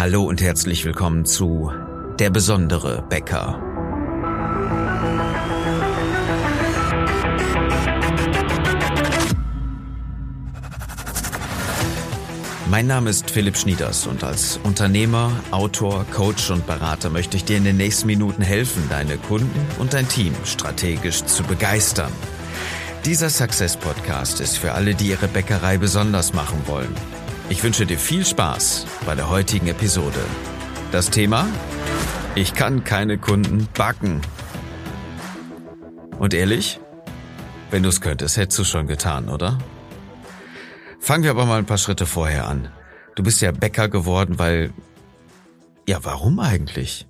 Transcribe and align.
Hallo 0.00 0.22
und 0.22 0.40
herzlich 0.40 0.86
willkommen 0.86 1.26
zu 1.26 1.70
Der 2.18 2.30
besondere 2.30 3.04
Bäcker. 3.10 3.60
Mein 12.70 12.86
Name 12.86 13.10
ist 13.10 13.30
Philipp 13.30 13.58
Schnieders 13.58 14.06
und 14.06 14.24
als 14.24 14.58
Unternehmer, 14.62 15.32
Autor, 15.50 16.06
Coach 16.10 16.50
und 16.50 16.66
Berater 16.66 17.10
möchte 17.10 17.36
ich 17.36 17.44
dir 17.44 17.58
in 17.58 17.64
den 17.64 17.76
nächsten 17.76 18.06
Minuten 18.06 18.40
helfen, 18.40 18.82
deine 18.88 19.18
Kunden 19.18 19.66
und 19.78 19.92
dein 19.92 20.08
Team 20.08 20.32
strategisch 20.44 21.24
zu 21.24 21.42
begeistern. 21.42 22.12
Dieser 23.04 23.28
Success 23.28 23.76
Podcast 23.76 24.40
ist 24.40 24.56
für 24.56 24.72
alle, 24.72 24.94
die 24.94 25.08
ihre 25.08 25.28
Bäckerei 25.28 25.76
besonders 25.76 26.32
machen 26.32 26.62
wollen. 26.64 27.19
Ich 27.50 27.64
wünsche 27.64 27.84
dir 27.84 27.98
viel 27.98 28.24
Spaß 28.24 28.86
bei 29.04 29.16
der 29.16 29.28
heutigen 29.28 29.66
Episode. 29.66 30.20
Das 30.92 31.10
Thema? 31.10 31.48
Ich 32.36 32.54
kann 32.54 32.84
keine 32.84 33.18
Kunden 33.18 33.66
backen. 33.74 34.20
Und 36.20 36.32
ehrlich? 36.32 36.78
Wenn 37.72 37.82
du 37.82 37.88
es 37.88 38.00
könntest, 38.00 38.36
hättest 38.36 38.60
du 38.60 38.64
schon 38.64 38.86
getan, 38.86 39.28
oder? 39.28 39.58
Fangen 41.00 41.24
wir 41.24 41.32
aber 41.32 41.44
mal 41.44 41.58
ein 41.58 41.66
paar 41.66 41.76
Schritte 41.76 42.06
vorher 42.06 42.46
an. 42.46 42.68
Du 43.16 43.24
bist 43.24 43.40
ja 43.40 43.50
Bäcker 43.50 43.88
geworden, 43.88 44.38
weil... 44.38 44.72
Ja, 45.88 45.98
warum 46.04 46.38
eigentlich? 46.38 47.08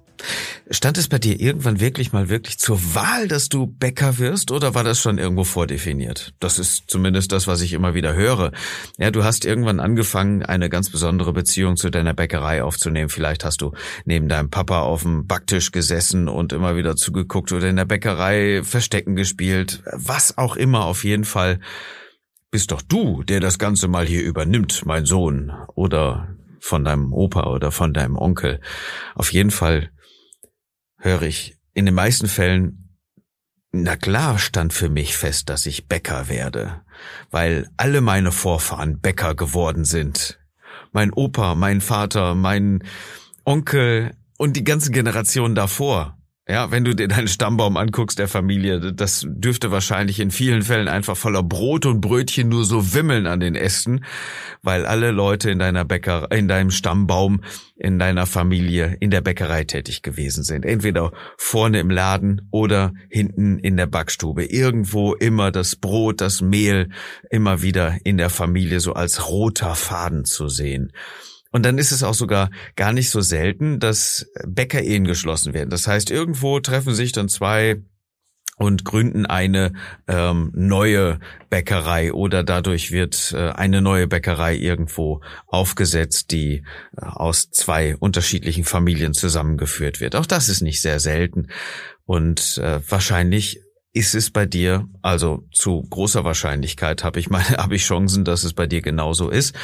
Stand 0.71 0.99
es 0.99 1.09
bei 1.09 1.19
dir 1.19 1.41
irgendwann 1.41 1.81
wirklich 1.81 2.13
mal 2.13 2.29
wirklich 2.29 2.59
zur 2.59 2.95
Wahl, 2.95 3.29
dass 3.29 3.49
du 3.49 3.67
Bäcker 3.67 4.19
wirst 4.19 4.51
oder 4.51 4.75
war 4.75 4.85
das 4.85 5.01
schon 5.01 5.19
irgendwo 5.19 5.45
vordefiniert? 5.45 6.33
Das 6.39 6.59
ist 6.59 6.85
zumindest 6.87 7.33
das, 7.33 7.47
was 7.47 7.61
ich 7.61 7.73
immer 7.73 7.95
wieder 7.95 8.15
höre. 8.15 8.53
Ja, 8.99 9.11
du 9.11 9.25
hast 9.25 9.45
irgendwann 9.45 9.81
angefangen, 9.81 10.45
eine 10.45 10.69
ganz 10.69 10.91
besondere 10.91 11.33
Beziehung 11.33 11.77
zu 11.77 11.91
deiner 11.91 12.15
Bäckerei 12.15 12.63
aufzunehmen. 12.63 13.09
Vielleicht 13.09 13.45
hast 13.45 13.63
du 13.63 13.73
neben 14.05 14.29
deinem 14.29 14.51
Papa 14.51 14.81
auf 14.81 15.03
dem 15.03 15.27
Backtisch 15.27 15.73
gesessen 15.73 16.29
und 16.29 16.53
immer 16.53 16.77
wieder 16.77 16.97
zugeguckt 16.97 17.53
oder 17.53 17.69
in 17.69 17.77
der 17.77 17.85
Bäckerei 17.85 18.63
Verstecken 18.63 19.17
gespielt. 19.17 19.83
Was 19.93 20.39
auch 20.39 20.57
immer, 20.57 20.85
auf 20.85 21.05
jeden 21.05 21.25
Fall 21.25 21.61
bist 22.51 22.73
doch 22.73 22.83
du, 22.83 23.23
der 23.23 23.41
das 23.41 23.59
Ganze 23.59 23.89
mal 23.89 24.07
hier 24.07 24.23
übernimmt, 24.23 24.85
mein 24.85 25.07
Sohn. 25.07 25.53
Oder 25.75 26.37
von 26.61 26.85
deinem 26.85 27.13
Opa 27.13 27.51
oder 27.51 27.73
von 27.73 27.93
deinem 27.93 28.17
Onkel. 28.17 28.61
Auf 29.15 29.33
jeden 29.33 29.51
Fall 29.51 29.91
höre 31.01 31.23
ich 31.23 31.57
in 31.75 31.87
den 31.87 31.95
meisten 31.95 32.29
Fällen, 32.29 32.97
na 33.73 33.97
klar 33.97 34.39
stand 34.39 34.73
für 34.73 34.89
mich 34.89 35.17
fest, 35.17 35.49
dass 35.49 35.67
ich 35.67 35.87
Bäcker 35.87 36.29
werde, 36.29 36.83
weil 37.31 37.69
alle 37.77 38.01
meine 38.01 38.33
Vorfahren 38.33 39.01
Bäcker 39.01 39.35
geworden 39.35 39.85
sind. 39.85 40.39
Mein 40.93 41.13
Opa, 41.13 41.55
mein 41.55 41.81
Vater, 41.81 42.35
mein 42.35 42.83
Onkel 43.45 44.13
und 44.39 44.57
die 44.57 44.65
ganze 44.65 44.91
Generation 44.91 45.55
davor. 45.55 46.20
Ja, 46.51 46.73
wenn 46.73 46.83
du 46.83 46.97
dir 46.97 47.07
deinen 47.07 47.29
Stammbaum 47.29 47.77
anguckst 47.77 48.19
der 48.19 48.27
Familie, 48.27 48.93
das 48.93 49.25
dürfte 49.25 49.71
wahrscheinlich 49.71 50.19
in 50.19 50.33
vielen 50.33 50.63
Fällen 50.63 50.89
einfach 50.89 51.17
voller 51.17 51.45
Brot 51.45 51.87
und 51.87 52.01
Brötchen 52.01 52.49
nur 52.49 52.65
so 52.65 52.93
wimmeln 52.93 53.29
an 53.29 53.39
den 53.39 53.55
Ästen, 53.55 54.05
weil 54.61 54.85
alle 54.85 55.13
Leute 55.13 55.49
in 55.49 55.61
deiner 55.61 55.85
Bäcker, 55.85 56.29
in 56.33 56.49
deinem 56.49 56.73
Stammbaum, 56.73 57.43
in 57.77 58.01
deiner 58.01 58.27
Familie 58.27 58.97
in 58.99 59.13
der 59.13 59.21
Bäckerei 59.21 59.63
tätig 59.63 60.03
gewesen 60.03 60.43
sind. 60.43 60.65
Entweder 60.65 61.13
vorne 61.37 61.79
im 61.79 61.89
Laden 61.89 62.49
oder 62.51 62.95
hinten 63.09 63.61
in 63.61 63.77
der 63.77 63.87
Backstube. 63.87 64.45
Irgendwo 64.45 65.15
immer 65.15 65.53
das 65.53 65.77
Brot, 65.77 66.21
das 66.21 66.41
Mehl 66.41 66.89
immer 67.31 67.63
wieder 67.63 67.97
in 68.03 68.17
der 68.17 68.29
Familie 68.29 68.81
so 68.81 68.95
als 68.95 69.29
roter 69.29 69.77
Faden 69.77 70.25
zu 70.25 70.49
sehen. 70.49 70.91
Und 71.53 71.65
dann 71.65 71.79
ist 71.79 71.91
es 71.91 72.03
auch 72.03 72.15
sogar 72.15 72.51
gar 72.77 72.93
nicht 72.93 73.11
so 73.11 73.21
selten, 73.21 73.81
dass 73.81 74.27
Bäckerehen 74.47 75.05
geschlossen 75.05 75.53
werden. 75.53 75.71
Das 75.71 75.87
heißt, 75.87 76.11
irgendwo 76.11 76.61
treffen 76.61 76.95
sich 76.95 77.13
dann 77.13 77.29
zwei 77.29 77.83
und 78.61 78.85
gründen 78.85 79.25
eine 79.25 79.73
ähm, 80.07 80.53
neue 80.55 81.19
Bäckerei 81.49 82.13
oder 82.13 82.45
dadurch 82.45 82.93
wird 82.93 83.33
äh, 83.35 83.53
eine 83.53 83.81
neue 83.81 84.07
Bäckerei 84.07 84.55
irgendwo 84.55 85.23
aufgesetzt, 85.47 86.31
die 86.31 86.63
äh, 86.95 87.07
aus 87.07 87.51
zwei 87.51 87.97
unterschiedlichen 87.97 88.65
Familien 88.65 89.15
zusammengeführt 89.15 90.01
wird. 90.01 90.15
Auch 90.15 90.27
das 90.27 90.51
ist 90.51 90.61
nicht 90.61 90.83
sehr 90.83 91.01
selten 91.01 91.49
und 92.05 92.59
äh, 92.59 92.81
wahrscheinlich 92.87 93.63
ist 93.95 94.15
es 94.15 94.31
bei 94.31 94.45
dir, 94.45 94.87
also 95.01 95.49
zu 95.53 95.83
großer 95.89 96.23
Wahrscheinlichkeit 96.25 97.03
habe 97.03 97.19
ich 97.19 97.31
meine, 97.31 97.49
habe 97.57 97.77
ich 97.77 97.85
Chancen, 97.85 98.27
dass 98.27 98.45
es 98.45 98.53
bei 98.53 98.67
dir 98.67 98.83
genauso 98.83 99.31
ist 99.31 99.57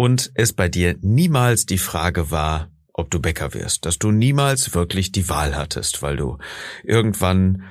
und 0.00 0.32
es 0.34 0.54
bei 0.54 0.70
dir 0.70 0.96
niemals 1.02 1.66
die 1.66 1.76
Frage 1.76 2.30
war, 2.30 2.70
ob 2.94 3.10
du 3.10 3.20
Bäcker 3.20 3.52
wirst, 3.52 3.84
dass 3.84 3.98
du 3.98 4.10
niemals 4.10 4.72
wirklich 4.72 5.12
die 5.12 5.28
Wahl 5.28 5.54
hattest, 5.54 6.00
weil 6.00 6.16
du 6.16 6.38
irgendwann 6.82 7.64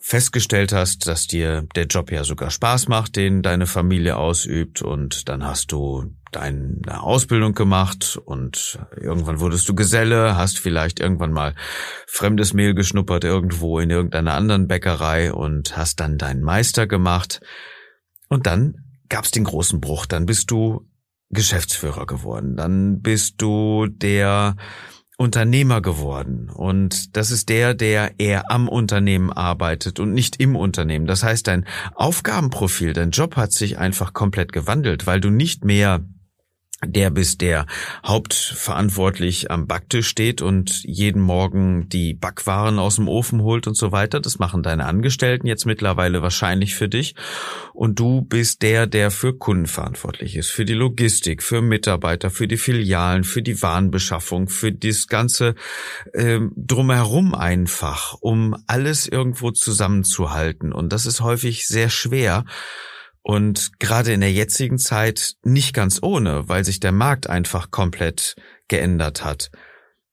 festgestellt 0.00 0.72
hast, 0.72 1.06
dass 1.06 1.28
dir 1.28 1.68
der 1.76 1.86
Job 1.86 2.10
ja 2.10 2.24
sogar 2.24 2.50
Spaß 2.50 2.88
macht, 2.88 3.14
den 3.14 3.42
deine 3.42 3.68
Familie 3.68 4.16
ausübt. 4.16 4.82
Und 4.82 5.28
dann 5.28 5.44
hast 5.44 5.70
du 5.70 6.12
deine 6.32 7.04
Ausbildung 7.04 7.54
gemacht 7.54 8.20
und 8.24 8.80
irgendwann 8.96 9.38
wurdest 9.38 9.68
du 9.68 9.76
Geselle, 9.76 10.36
hast 10.36 10.58
vielleicht 10.58 10.98
irgendwann 10.98 11.32
mal 11.32 11.54
fremdes 12.08 12.52
Mehl 12.52 12.74
geschnuppert 12.74 13.22
irgendwo 13.22 13.78
in 13.78 13.90
irgendeiner 13.90 14.34
anderen 14.34 14.66
Bäckerei 14.66 15.32
und 15.32 15.76
hast 15.76 16.00
dann 16.00 16.18
deinen 16.18 16.42
Meister 16.42 16.88
gemacht. 16.88 17.40
Und 18.28 18.48
dann 18.48 18.74
gab's 19.08 19.30
den 19.30 19.44
großen 19.44 19.80
Bruch, 19.80 20.04
dann 20.06 20.26
bist 20.26 20.50
du 20.50 20.84
Geschäftsführer 21.30 22.06
geworden, 22.06 22.56
dann 22.56 23.02
bist 23.02 23.34
du 23.38 23.86
der 23.86 24.56
Unternehmer 25.18 25.80
geworden. 25.80 26.48
Und 26.48 27.16
das 27.16 27.32
ist 27.32 27.48
der, 27.48 27.74
der 27.74 28.20
eher 28.20 28.50
am 28.50 28.68
Unternehmen 28.68 29.32
arbeitet 29.32 29.98
und 29.98 30.12
nicht 30.12 30.40
im 30.40 30.54
Unternehmen. 30.54 31.06
Das 31.06 31.24
heißt, 31.24 31.48
dein 31.48 31.66
Aufgabenprofil, 31.94 32.92
dein 32.92 33.10
Job 33.10 33.36
hat 33.36 33.52
sich 33.52 33.78
einfach 33.78 34.12
komplett 34.12 34.52
gewandelt, 34.52 35.06
weil 35.06 35.20
du 35.20 35.30
nicht 35.30 35.64
mehr 35.64 36.04
der 36.84 37.10
bist, 37.10 37.40
der 37.40 37.66
hauptverantwortlich 38.06 39.50
am 39.50 39.66
Backtisch 39.66 40.06
steht 40.06 40.42
und 40.42 40.84
jeden 40.84 41.20
Morgen 41.20 41.88
die 41.88 42.14
Backwaren 42.14 42.78
aus 42.78 42.96
dem 42.96 43.08
Ofen 43.08 43.42
holt 43.42 43.66
und 43.66 43.76
so 43.76 43.90
weiter. 43.90 44.20
Das 44.20 44.38
machen 44.38 44.62
deine 44.62 44.86
Angestellten 44.86 45.48
jetzt 45.48 45.66
mittlerweile 45.66 46.22
wahrscheinlich 46.22 46.76
für 46.76 46.88
dich. 46.88 47.16
Und 47.74 47.98
du 47.98 48.22
bist 48.22 48.62
der, 48.62 48.86
der 48.86 49.10
für 49.10 49.36
Kunden 49.36 49.66
verantwortlich 49.66 50.36
ist, 50.36 50.50
für 50.50 50.64
die 50.64 50.74
Logistik, 50.74 51.42
für 51.42 51.62
Mitarbeiter, 51.62 52.30
für 52.30 52.46
die 52.46 52.56
Filialen, 52.56 53.24
für 53.24 53.42
die 53.42 53.60
Warenbeschaffung, 53.60 54.48
für 54.48 54.70
das 54.70 55.08
ganze 55.08 55.56
äh, 56.12 56.38
drumherum 56.54 57.34
einfach, 57.34 58.14
um 58.20 58.56
alles 58.68 59.08
irgendwo 59.08 59.50
zusammenzuhalten. 59.50 60.72
Und 60.72 60.92
das 60.92 61.06
ist 61.06 61.22
häufig 61.22 61.66
sehr 61.66 61.90
schwer 61.90 62.44
und 63.22 63.78
gerade 63.78 64.12
in 64.12 64.20
der 64.20 64.32
jetzigen 64.32 64.78
Zeit 64.78 65.34
nicht 65.42 65.74
ganz 65.74 65.98
ohne, 66.02 66.48
weil 66.48 66.64
sich 66.64 66.80
der 66.80 66.92
Markt 66.92 67.28
einfach 67.28 67.70
komplett 67.70 68.36
geändert 68.68 69.24
hat. 69.24 69.50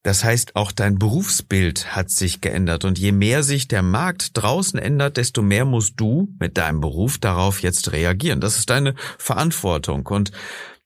Das 0.05 0.23
heißt, 0.23 0.55
auch 0.55 0.71
dein 0.71 0.99
Berufsbild 0.99 1.95
hat 1.95 2.11
sich 2.11 2.39
geändert. 2.39 2.85
Und 2.85 2.99
je 2.99 3.11
mehr 3.11 3.41
sich 3.41 3.67
der 3.67 3.81
Markt 3.81 4.37
draußen 4.37 4.77
ändert, 4.77 5.17
desto 5.17 5.41
mehr 5.41 5.65
musst 5.65 5.93
du 5.99 6.29
mit 6.39 6.59
deinem 6.59 6.79
Beruf 6.79 7.17
darauf 7.17 7.63
jetzt 7.63 7.91
reagieren. 7.91 8.39
Das 8.39 8.59
ist 8.59 8.69
deine 8.69 8.93
Verantwortung. 9.17 10.05
Und 10.05 10.31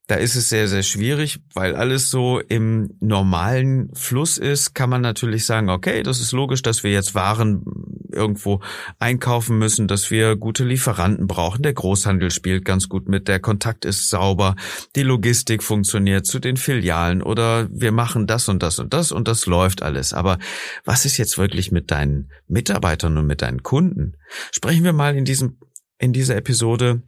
da 0.09 0.15
ist 0.15 0.35
es 0.35 0.49
sehr, 0.49 0.67
sehr 0.67 0.81
schwierig, 0.81 1.39
weil 1.53 1.75
alles 1.75 2.09
so 2.09 2.39
im 2.39 2.95
normalen 2.99 3.91
Fluss 3.93 4.39
ist, 4.39 4.73
kann 4.73 4.89
man 4.89 5.01
natürlich 5.01 5.45
sagen, 5.45 5.69
okay, 5.69 6.01
das 6.01 6.19
ist 6.19 6.31
logisch, 6.31 6.63
dass 6.63 6.81
wir 6.83 6.91
jetzt 6.91 7.13
Waren 7.13 7.63
irgendwo 8.11 8.59
einkaufen 8.97 9.59
müssen, 9.59 9.87
dass 9.87 10.09
wir 10.09 10.35
gute 10.35 10.65
Lieferanten 10.65 11.27
brauchen. 11.27 11.61
Der 11.61 11.73
Großhandel 11.73 12.31
spielt 12.31 12.65
ganz 12.65 12.89
gut 12.89 13.07
mit, 13.07 13.27
der 13.27 13.39
Kontakt 13.39 13.85
ist 13.85 14.09
sauber, 14.09 14.55
die 14.95 15.03
Logistik 15.03 15.61
funktioniert 15.61 16.25
zu 16.25 16.39
den 16.39 16.57
Filialen 16.57 17.21
oder 17.21 17.69
wir 17.71 17.91
machen 17.91 18.25
das 18.25 18.49
und 18.49 18.63
das 18.63 18.79
und 18.79 18.95
das 18.95 19.11
und 19.11 19.27
das 19.27 19.45
läuft 19.45 19.83
alles. 19.83 20.13
Aber 20.13 20.39
was 20.85 21.05
ist 21.05 21.17
jetzt 21.17 21.37
wirklich 21.37 21.71
mit 21.71 21.91
deinen 21.91 22.31
Mitarbeitern 22.47 23.15
und 23.15 23.27
mit 23.27 23.43
deinen 23.43 23.61
Kunden? 23.61 24.13
Sprechen 24.51 24.83
wir 24.83 24.93
mal 24.93 25.15
in 25.15 25.25
diesem, 25.25 25.59
in 25.99 26.13
dieser 26.13 26.35
Episode 26.35 27.03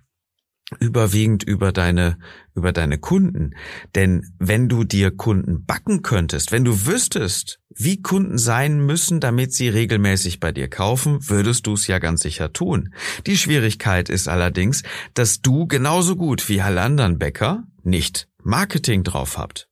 überwiegend 0.79 1.43
über 1.43 1.71
deine, 1.71 2.17
über 2.55 2.71
deine 2.71 2.97
Kunden. 2.97 3.51
Denn 3.95 4.33
wenn 4.39 4.69
du 4.69 4.83
dir 4.83 5.11
Kunden 5.11 5.65
backen 5.65 6.01
könntest, 6.01 6.51
wenn 6.51 6.63
du 6.63 6.85
wüsstest, 6.85 7.59
wie 7.69 8.01
Kunden 8.01 8.37
sein 8.37 8.85
müssen, 8.85 9.19
damit 9.19 9.53
sie 9.53 9.69
regelmäßig 9.69 10.39
bei 10.39 10.51
dir 10.51 10.69
kaufen, 10.69 11.19
würdest 11.29 11.67
du 11.67 11.73
es 11.73 11.87
ja 11.87 11.99
ganz 11.99 12.21
sicher 12.21 12.53
tun. 12.53 12.93
Die 13.27 13.37
Schwierigkeit 13.37 14.09
ist 14.09 14.27
allerdings, 14.27 14.83
dass 15.13 15.41
du 15.41 15.67
genauso 15.67 16.15
gut 16.15 16.47
wie 16.49 16.61
alle 16.61 16.81
anderen 16.81 17.17
Bäcker 17.17 17.63
nicht 17.83 18.27
Marketing 18.43 19.03
drauf 19.03 19.37
habt. 19.37 19.67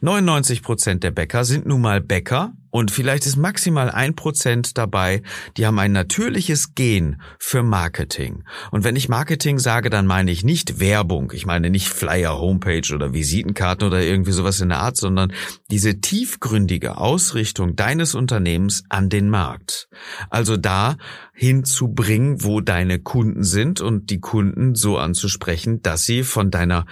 99 0.00 0.62
Prozent 0.62 1.02
der 1.02 1.10
Bäcker 1.10 1.44
sind 1.44 1.66
nun 1.66 1.80
mal 1.80 2.00
Bäcker 2.00 2.52
und 2.76 2.90
vielleicht 2.90 3.24
ist 3.24 3.36
maximal 3.36 3.90
ein 3.90 4.14
Prozent 4.14 4.76
dabei, 4.76 5.22
die 5.56 5.64
haben 5.64 5.78
ein 5.78 5.92
natürliches 5.92 6.74
Gen 6.74 7.22
für 7.38 7.62
Marketing. 7.62 8.44
Und 8.70 8.84
wenn 8.84 8.96
ich 8.96 9.08
Marketing 9.08 9.58
sage, 9.58 9.88
dann 9.88 10.06
meine 10.06 10.30
ich 10.30 10.44
nicht 10.44 10.78
Werbung. 10.78 11.32
Ich 11.34 11.46
meine 11.46 11.70
nicht 11.70 11.88
Flyer, 11.88 12.38
Homepage 12.38 12.94
oder 12.94 13.14
Visitenkarten 13.14 13.86
oder 13.86 14.02
irgendwie 14.02 14.32
sowas 14.32 14.60
in 14.60 14.68
der 14.68 14.80
Art, 14.80 14.98
sondern 14.98 15.32
diese 15.70 16.02
tiefgründige 16.02 16.98
Ausrichtung 16.98 17.76
deines 17.76 18.14
Unternehmens 18.14 18.84
an 18.90 19.08
den 19.08 19.30
Markt. 19.30 19.88
Also 20.28 20.58
da 20.58 20.96
hinzubringen, 21.32 22.44
wo 22.44 22.60
deine 22.60 22.98
Kunden 22.98 23.42
sind 23.42 23.80
und 23.80 24.10
die 24.10 24.20
Kunden 24.20 24.74
so 24.74 24.98
anzusprechen, 24.98 25.80
dass 25.80 26.04
sie 26.04 26.24
von 26.24 26.50
deiner 26.50 26.84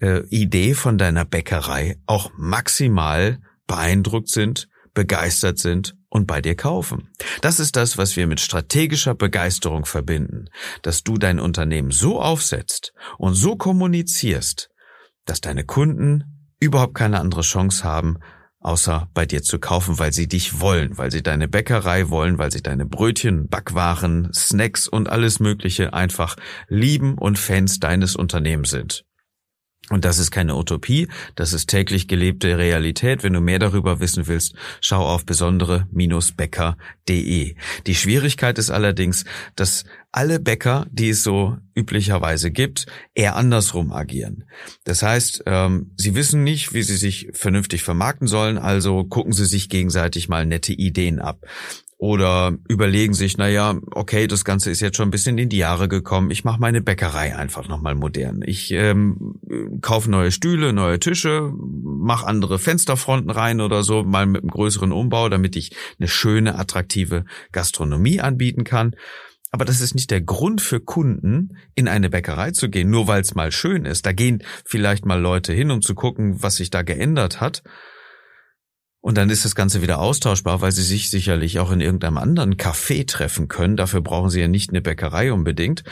äh, 0.00 0.26
Idee, 0.28 0.74
von 0.74 0.98
deiner 0.98 1.24
Bäckerei 1.24 1.96
auch 2.06 2.30
maximal 2.36 3.38
beeindruckt 3.66 4.28
sind 4.28 4.68
begeistert 4.94 5.58
sind 5.58 5.96
und 6.08 6.26
bei 6.26 6.40
dir 6.40 6.54
kaufen. 6.54 7.08
Das 7.40 7.60
ist 7.60 7.76
das, 7.76 7.98
was 7.98 8.16
wir 8.16 8.26
mit 8.26 8.40
strategischer 8.40 9.14
Begeisterung 9.14 9.84
verbinden, 9.84 10.46
dass 10.82 11.04
du 11.04 11.16
dein 11.16 11.38
Unternehmen 11.38 11.90
so 11.90 12.20
aufsetzt 12.20 12.92
und 13.18 13.34
so 13.34 13.56
kommunizierst, 13.56 14.68
dass 15.24 15.40
deine 15.40 15.64
Kunden 15.64 16.52
überhaupt 16.58 16.94
keine 16.94 17.20
andere 17.20 17.42
Chance 17.42 17.84
haben, 17.84 18.18
außer 18.58 19.08
bei 19.14 19.24
dir 19.24 19.42
zu 19.42 19.58
kaufen, 19.58 19.98
weil 19.98 20.12
sie 20.12 20.28
dich 20.28 20.60
wollen, 20.60 20.98
weil 20.98 21.10
sie 21.10 21.22
deine 21.22 21.48
Bäckerei 21.48 22.10
wollen, 22.10 22.36
weil 22.36 22.50
sie 22.50 22.62
deine 22.62 22.84
Brötchen, 22.84 23.48
Backwaren, 23.48 24.30
Snacks 24.34 24.86
und 24.86 25.08
alles 25.08 25.40
Mögliche 25.40 25.94
einfach 25.94 26.36
lieben 26.68 27.16
und 27.16 27.38
Fans 27.38 27.78
deines 27.78 28.16
Unternehmens 28.16 28.70
sind. 28.70 29.04
Und 29.90 30.04
das 30.04 30.18
ist 30.18 30.30
keine 30.30 30.54
Utopie, 30.56 31.08
das 31.34 31.52
ist 31.52 31.68
täglich 31.68 32.06
gelebte 32.06 32.56
Realität. 32.56 33.24
Wenn 33.24 33.32
du 33.32 33.40
mehr 33.40 33.58
darüber 33.58 33.98
wissen 33.98 34.28
willst, 34.28 34.54
schau 34.80 35.04
auf 35.04 35.26
besondere-bäcker.de. 35.26 37.56
Die 37.86 37.94
Schwierigkeit 37.96 38.56
ist 38.58 38.70
allerdings, 38.70 39.24
dass 39.56 39.82
alle 40.12 40.38
Bäcker, 40.38 40.86
die 40.92 41.08
es 41.08 41.24
so 41.24 41.56
üblicherweise 41.74 42.52
gibt, 42.52 42.86
eher 43.14 43.34
andersrum 43.34 43.92
agieren. 43.92 44.44
Das 44.84 45.02
heißt, 45.02 45.42
ähm, 45.46 45.90
sie 45.96 46.14
wissen 46.14 46.44
nicht, 46.44 46.72
wie 46.72 46.82
sie 46.82 46.96
sich 46.96 47.30
vernünftig 47.32 47.82
vermarkten 47.82 48.28
sollen, 48.28 48.58
also 48.58 49.02
gucken 49.04 49.32
sie 49.32 49.46
sich 49.46 49.68
gegenseitig 49.68 50.28
mal 50.28 50.46
nette 50.46 50.72
Ideen 50.72 51.18
ab 51.18 51.44
oder 52.00 52.56
überlegen 52.66 53.12
sich, 53.12 53.36
naja, 53.36 53.78
okay, 53.90 54.26
das 54.26 54.46
Ganze 54.46 54.70
ist 54.70 54.80
jetzt 54.80 54.96
schon 54.96 55.08
ein 55.08 55.10
bisschen 55.10 55.36
in 55.36 55.50
die 55.50 55.58
Jahre 55.58 55.86
gekommen, 55.86 56.30
ich 56.30 56.44
mache 56.44 56.58
meine 56.58 56.80
Bäckerei 56.80 57.36
einfach 57.36 57.68
nochmal 57.68 57.94
modern. 57.94 58.40
Ich 58.42 58.70
ähm, 58.70 59.34
kaufe 59.82 60.10
neue 60.10 60.32
Stühle, 60.32 60.72
neue 60.72 60.98
Tische, 60.98 61.52
mache 61.52 62.26
andere 62.26 62.58
Fensterfronten 62.58 63.30
rein 63.30 63.60
oder 63.60 63.82
so, 63.82 64.02
mal 64.02 64.24
mit 64.24 64.42
einem 64.42 64.50
größeren 64.50 64.92
Umbau, 64.92 65.28
damit 65.28 65.56
ich 65.56 65.76
eine 65.98 66.08
schöne, 66.08 66.58
attraktive 66.58 67.26
Gastronomie 67.52 68.18
anbieten 68.22 68.64
kann. 68.64 68.96
Aber 69.50 69.66
das 69.66 69.82
ist 69.82 69.94
nicht 69.94 70.10
der 70.10 70.22
Grund 70.22 70.62
für 70.62 70.80
Kunden, 70.80 71.58
in 71.74 71.86
eine 71.86 72.08
Bäckerei 72.08 72.52
zu 72.52 72.70
gehen, 72.70 72.88
nur 72.88 73.08
weil 73.08 73.20
es 73.20 73.34
mal 73.34 73.52
schön 73.52 73.84
ist. 73.84 74.06
Da 74.06 74.12
gehen 74.12 74.42
vielleicht 74.64 75.04
mal 75.04 75.20
Leute 75.20 75.52
hin, 75.52 75.70
um 75.70 75.82
zu 75.82 75.94
gucken, 75.94 76.42
was 76.42 76.56
sich 76.56 76.70
da 76.70 76.80
geändert 76.80 77.42
hat. 77.42 77.62
Und 79.02 79.16
dann 79.16 79.30
ist 79.30 79.46
das 79.46 79.54
Ganze 79.54 79.80
wieder 79.80 79.98
austauschbar, 79.98 80.60
weil 80.60 80.72
sie 80.72 80.82
sich 80.82 81.08
sicherlich 81.08 81.58
auch 81.58 81.70
in 81.70 81.80
irgendeinem 81.80 82.18
anderen 82.18 82.56
Café 82.56 83.06
treffen 83.06 83.48
können. 83.48 83.76
Dafür 83.76 84.02
brauchen 84.02 84.28
sie 84.28 84.40
ja 84.40 84.48
nicht 84.48 84.70
eine 84.70 84.82
Bäckerei 84.82 85.32
unbedingt. 85.32 85.84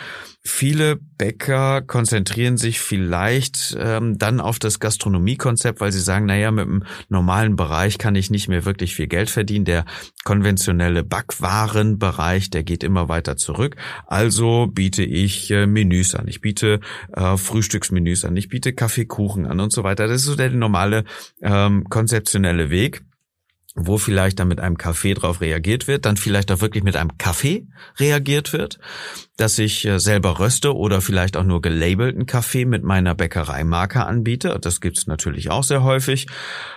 Viele 0.44 0.96
Bäcker 0.96 1.82
konzentrieren 1.82 2.56
sich 2.56 2.80
vielleicht 2.80 3.76
ähm, 3.78 4.18
dann 4.18 4.40
auf 4.40 4.58
das 4.58 4.78
Gastronomiekonzept, 4.78 5.80
weil 5.80 5.92
sie 5.92 6.00
sagen, 6.00 6.26
naja, 6.26 6.50
mit 6.50 6.66
dem 6.66 6.84
normalen 7.08 7.56
Bereich 7.56 7.98
kann 7.98 8.14
ich 8.14 8.30
nicht 8.30 8.48
mehr 8.48 8.64
wirklich 8.64 8.94
viel 8.94 9.08
Geld 9.08 9.30
verdienen. 9.30 9.64
Der 9.64 9.84
konventionelle 10.24 11.02
Backwarenbereich, 11.02 12.50
der 12.50 12.62
geht 12.62 12.84
immer 12.84 13.08
weiter 13.08 13.36
zurück. 13.36 13.76
Also 14.06 14.68
biete 14.68 15.02
ich 15.02 15.50
äh, 15.50 15.66
Menüs 15.66 16.14
an. 16.14 16.28
Ich 16.28 16.40
biete 16.40 16.80
äh, 17.12 17.36
Frühstücksmenüs 17.36 18.24
an. 18.24 18.36
Ich 18.36 18.48
biete 18.48 18.72
Kaffeekuchen 18.72 19.46
an 19.46 19.60
und 19.60 19.72
so 19.72 19.82
weiter. 19.82 20.06
Das 20.06 20.22
ist 20.22 20.26
so 20.26 20.36
der 20.36 20.50
normale 20.50 21.04
ähm, 21.42 21.84
konzeptionelle 21.88 22.70
Weg 22.70 22.97
wo 23.74 23.98
vielleicht 23.98 24.40
dann 24.40 24.48
mit 24.48 24.60
einem 24.60 24.78
Kaffee 24.78 25.14
drauf 25.14 25.40
reagiert 25.40 25.86
wird, 25.86 26.06
dann 26.06 26.16
vielleicht 26.16 26.50
auch 26.50 26.60
wirklich 26.60 26.82
mit 26.82 26.96
einem 26.96 27.18
Kaffee 27.18 27.66
reagiert 27.98 28.52
wird, 28.52 28.78
dass 29.36 29.58
ich 29.58 29.84
äh, 29.84 30.00
selber 30.00 30.38
röste 30.38 30.74
oder 30.74 31.00
vielleicht 31.00 31.36
auch 31.36 31.44
nur 31.44 31.60
gelabelten 31.60 32.26
Kaffee 32.26 32.64
mit 32.64 32.82
meiner 32.82 33.14
Bäckereimarke 33.14 34.04
anbiete. 34.04 34.58
Das 34.60 34.80
gibt's 34.80 35.06
natürlich 35.06 35.50
auch 35.50 35.62
sehr 35.62 35.82
häufig. 35.82 36.26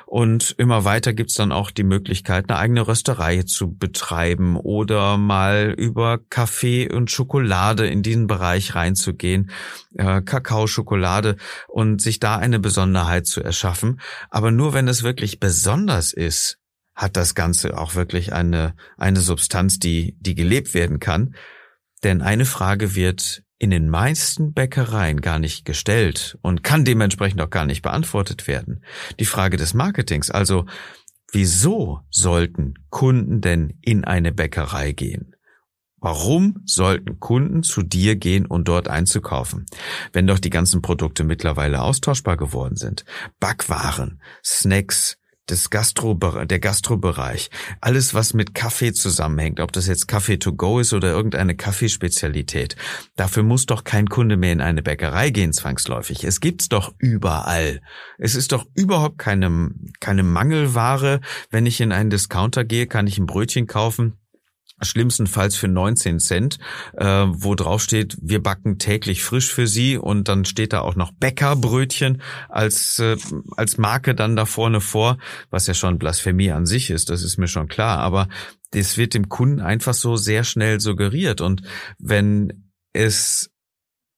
Und 0.05 0.53
immer 0.57 0.83
weiter 0.83 1.13
gibt's 1.13 1.35
dann 1.35 1.53
auch 1.53 1.71
die 1.71 1.85
Möglichkeit, 1.85 2.49
eine 2.49 2.59
eigene 2.59 2.85
Rösterei 2.85 3.43
zu 3.43 3.73
betreiben 3.73 4.57
oder 4.57 5.17
mal 5.17 5.73
über 5.77 6.19
Kaffee 6.29 6.91
und 6.91 7.09
Schokolade 7.09 7.87
in 7.87 8.03
diesen 8.03 8.27
Bereich 8.27 8.75
reinzugehen, 8.75 9.49
äh, 9.95 10.21
Kakao, 10.21 10.67
Schokolade 10.67 11.37
und 11.69 12.01
sich 12.01 12.19
da 12.19 12.35
eine 12.35 12.59
Besonderheit 12.59 13.25
zu 13.25 13.41
erschaffen. 13.41 14.01
Aber 14.29 14.51
nur 14.51 14.73
wenn 14.73 14.89
es 14.89 15.01
wirklich 15.01 15.39
besonders 15.39 16.11
ist, 16.11 16.60
hat 17.01 17.17
das 17.17 17.33
Ganze 17.33 17.77
auch 17.77 17.95
wirklich 17.95 18.31
eine, 18.31 18.75
eine 18.95 19.21
Substanz, 19.21 19.79
die, 19.79 20.15
die 20.19 20.35
gelebt 20.35 20.75
werden 20.75 20.99
kann. 20.99 21.35
Denn 22.03 22.21
eine 22.21 22.45
Frage 22.45 22.93
wird 22.93 23.43
in 23.57 23.71
den 23.71 23.89
meisten 23.89 24.53
Bäckereien 24.53 25.19
gar 25.21 25.39
nicht 25.39 25.65
gestellt 25.65 26.37
und 26.41 26.63
kann 26.63 26.85
dementsprechend 26.85 27.41
auch 27.41 27.49
gar 27.49 27.65
nicht 27.65 27.81
beantwortet 27.81 28.47
werden. 28.47 28.83
Die 29.19 29.25
Frage 29.25 29.57
des 29.57 29.73
Marketings, 29.73 30.29
also 30.29 30.65
wieso 31.31 32.01
sollten 32.11 32.75
Kunden 32.89 33.41
denn 33.41 33.77
in 33.81 34.03
eine 34.03 34.31
Bäckerei 34.31 34.91
gehen? 34.91 35.35
Warum 35.97 36.61
sollten 36.65 37.19
Kunden 37.19 37.61
zu 37.61 37.83
dir 37.83 38.15
gehen 38.15 38.47
und 38.47 38.67
dort 38.67 38.87
einzukaufen, 38.87 39.65
wenn 40.13 40.25
doch 40.25 40.39
die 40.39 40.49
ganzen 40.49 40.81
Produkte 40.81 41.23
mittlerweile 41.23 41.81
austauschbar 41.81 42.37
geworden 42.37 42.75
sind? 42.75 43.05
Backwaren, 43.39 44.19
Snacks, 44.43 45.17
des 45.49 45.69
Gastro, 45.69 46.13
der 46.13 46.59
Gastrobereich, 46.59 47.49
alles 47.81 48.13
was 48.13 48.33
mit 48.33 48.53
Kaffee 48.53 48.93
zusammenhängt, 48.93 49.59
ob 49.59 49.71
das 49.71 49.87
jetzt 49.87 50.07
Kaffee 50.07 50.37
to 50.37 50.53
go 50.53 50.79
ist 50.79 50.93
oder 50.93 51.09
irgendeine 51.09 51.55
Kaffeespezialität. 51.55 52.75
Dafür 53.15 53.43
muss 53.43 53.65
doch 53.65 53.83
kein 53.83 54.07
Kunde 54.07 54.37
mehr 54.37 54.53
in 54.53 54.61
eine 54.61 54.81
Bäckerei 54.81 55.29
gehen 55.29 55.53
zwangsläufig. 55.53 56.23
Es 56.23 56.39
gibt's 56.39 56.69
doch 56.69 56.93
überall. 56.99 57.81
Es 58.17 58.35
ist 58.35 58.51
doch 58.51 58.65
überhaupt 58.75 59.17
keine, 59.17 59.71
keine 59.99 60.23
Mangelware. 60.23 61.21
Wenn 61.49 61.65
ich 61.65 61.81
in 61.81 61.91
einen 61.91 62.09
Discounter 62.09 62.63
gehe, 62.63 62.87
kann 62.87 63.07
ich 63.07 63.17
ein 63.17 63.25
Brötchen 63.25 63.67
kaufen 63.67 64.20
schlimmstenfalls 64.81 65.55
für 65.55 65.67
19 65.67 66.19
Cent, 66.19 66.57
äh, 66.97 67.05
wo 67.05 67.55
drauf 67.55 67.81
steht, 67.81 68.17
wir 68.21 68.41
backen 68.41 68.77
täglich 68.77 69.23
frisch 69.23 69.53
für 69.53 69.67
Sie 69.67 69.97
und 69.97 70.27
dann 70.27 70.45
steht 70.45 70.73
da 70.73 70.81
auch 70.81 70.95
noch 70.95 71.11
Bäckerbrötchen 71.11 72.21
als, 72.49 72.99
äh, 72.99 73.17
als 73.57 73.77
Marke 73.77 74.15
dann 74.15 74.35
da 74.35 74.45
vorne 74.45 74.81
vor, 74.81 75.17
was 75.49 75.67
ja 75.67 75.73
schon 75.73 75.99
Blasphemie 75.99 76.51
an 76.51 76.65
sich 76.65 76.89
ist, 76.89 77.09
das 77.09 77.23
ist 77.23 77.37
mir 77.37 77.47
schon 77.47 77.67
klar, 77.67 77.99
aber 77.99 78.27
das 78.71 78.97
wird 78.97 79.13
dem 79.13 79.29
Kunden 79.29 79.59
einfach 79.59 79.93
so 79.93 80.15
sehr 80.15 80.43
schnell 80.43 80.79
suggeriert 80.79 81.41
und 81.41 81.61
wenn 81.99 82.71
es 82.93 83.51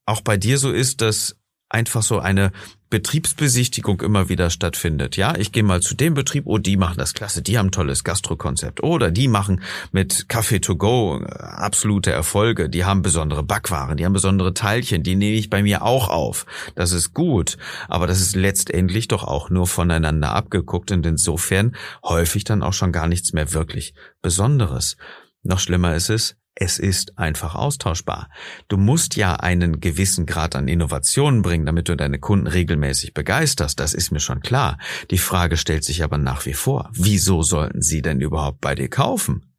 auch 0.05 0.21
bei 0.21 0.37
dir 0.37 0.57
so 0.57 0.71
ist, 0.71 1.01
dass 1.01 1.35
einfach 1.69 2.03
so 2.03 2.19
eine 2.19 2.51
Betriebsbesichtigung 2.93 4.01
immer 4.01 4.29
wieder 4.29 4.51
stattfindet. 4.51 5.17
Ja, 5.17 5.35
ich 5.35 5.51
gehe 5.51 5.63
mal 5.63 5.81
zu 5.81 5.95
dem 5.95 6.13
Betrieb, 6.13 6.43
oh, 6.45 6.59
die 6.59 6.77
machen 6.77 6.97
das 6.99 7.15
klasse, 7.15 7.41
die 7.41 7.57
haben 7.57 7.71
tolles 7.71 8.03
Gastrokonzept. 8.03 8.83
Oder 8.83 9.09
die 9.09 9.27
machen 9.27 9.63
mit 9.91 10.29
Kaffee 10.29 10.59
to 10.59 10.75
go 10.75 11.19
äh, 11.19 11.25
absolute 11.25 12.11
Erfolge, 12.11 12.69
die 12.69 12.85
haben 12.85 13.01
besondere 13.01 13.41
Backwaren, 13.41 13.97
die 13.97 14.05
haben 14.05 14.13
besondere 14.13 14.53
Teilchen, 14.53 15.01
die 15.01 15.15
nehme 15.15 15.37
ich 15.37 15.49
bei 15.49 15.63
mir 15.63 15.81
auch 15.81 16.07
auf. 16.07 16.45
Das 16.75 16.91
ist 16.91 17.15
gut, 17.15 17.57
aber 17.87 18.05
das 18.05 18.21
ist 18.21 18.35
letztendlich 18.35 19.07
doch 19.07 19.23
auch 19.23 19.49
nur 19.49 19.65
voneinander 19.65 20.35
abgeguckt 20.35 20.91
und 20.91 21.03
insofern 21.03 21.75
häufig 22.03 22.43
dann 22.43 22.61
auch 22.61 22.73
schon 22.73 22.91
gar 22.91 23.07
nichts 23.07 23.33
mehr 23.33 23.53
wirklich 23.53 23.95
Besonderes. 24.21 24.97
Noch 25.41 25.57
schlimmer 25.57 25.95
ist 25.95 26.11
es, 26.11 26.35
es 26.55 26.77
ist 26.79 27.17
einfach 27.17 27.55
austauschbar. 27.55 28.29
Du 28.67 28.77
musst 28.77 29.15
ja 29.15 29.35
einen 29.35 29.79
gewissen 29.79 30.25
Grad 30.25 30.55
an 30.55 30.67
Innovationen 30.67 31.41
bringen, 31.41 31.65
damit 31.65 31.89
du 31.89 31.95
deine 31.95 32.19
Kunden 32.19 32.47
regelmäßig 32.47 33.13
begeisterst. 33.13 33.79
Das 33.79 33.93
ist 33.93 34.11
mir 34.11 34.19
schon 34.19 34.41
klar. 34.41 34.77
Die 35.09 35.17
Frage 35.17 35.57
stellt 35.57 35.83
sich 35.83 36.03
aber 36.03 36.17
nach 36.17 36.45
wie 36.45 36.53
vor. 36.53 36.89
Wieso 36.93 37.41
sollten 37.41 37.81
sie 37.81 38.01
denn 38.01 38.21
überhaupt 38.21 38.61
bei 38.61 38.75
dir 38.75 38.89
kaufen? 38.89 39.52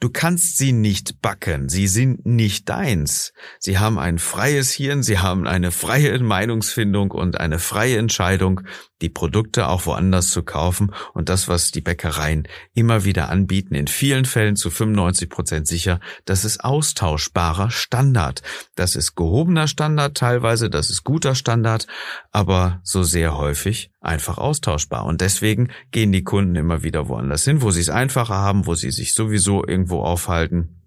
Du 0.00 0.10
kannst 0.10 0.58
sie 0.58 0.72
nicht 0.72 1.20
backen, 1.22 1.68
sie 1.68 1.86
sind 1.86 2.26
nicht 2.26 2.68
deins. 2.68 3.32
Sie 3.58 3.78
haben 3.78 3.98
ein 3.98 4.18
freies 4.18 4.72
Hirn, 4.72 5.02
sie 5.02 5.18
haben 5.18 5.46
eine 5.46 5.70
freie 5.70 6.18
Meinungsfindung 6.18 7.10
und 7.10 7.38
eine 7.40 7.58
freie 7.58 7.98
Entscheidung, 7.98 8.62
die 9.00 9.08
Produkte 9.08 9.68
auch 9.68 9.86
woanders 9.86 10.30
zu 10.30 10.42
kaufen 10.42 10.92
und 11.12 11.28
das, 11.28 11.48
was 11.48 11.70
die 11.70 11.80
Bäckereien 11.80 12.48
immer 12.74 13.04
wieder 13.04 13.28
anbieten, 13.28 13.74
in 13.74 13.86
vielen 13.86 14.24
Fällen 14.24 14.56
zu 14.56 14.70
95 14.70 15.28
Prozent 15.28 15.66
sicher, 15.66 16.00
das 16.24 16.44
ist 16.44 16.64
austauschbarer 16.64 17.70
Standard. 17.70 18.42
Das 18.74 18.96
ist 18.96 19.14
gehobener 19.14 19.68
Standard 19.68 20.16
teilweise, 20.16 20.70
das 20.70 20.90
ist 20.90 21.04
guter 21.04 21.34
Standard, 21.34 21.86
aber 22.32 22.80
so 22.82 23.02
sehr 23.02 23.36
häufig 23.36 23.90
einfach 24.04 24.38
austauschbar. 24.38 25.04
Und 25.04 25.20
deswegen 25.20 25.70
gehen 25.90 26.12
die 26.12 26.24
Kunden 26.24 26.56
immer 26.56 26.82
wieder 26.82 27.08
woanders 27.08 27.44
hin, 27.44 27.62
wo 27.62 27.70
sie 27.70 27.80
es 27.80 27.90
einfacher 27.90 28.34
haben, 28.34 28.66
wo 28.66 28.74
sie 28.74 28.90
sich 28.90 29.14
sowieso 29.14 29.66
irgendwo 29.66 30.02
aufhalten. 30.02 30.82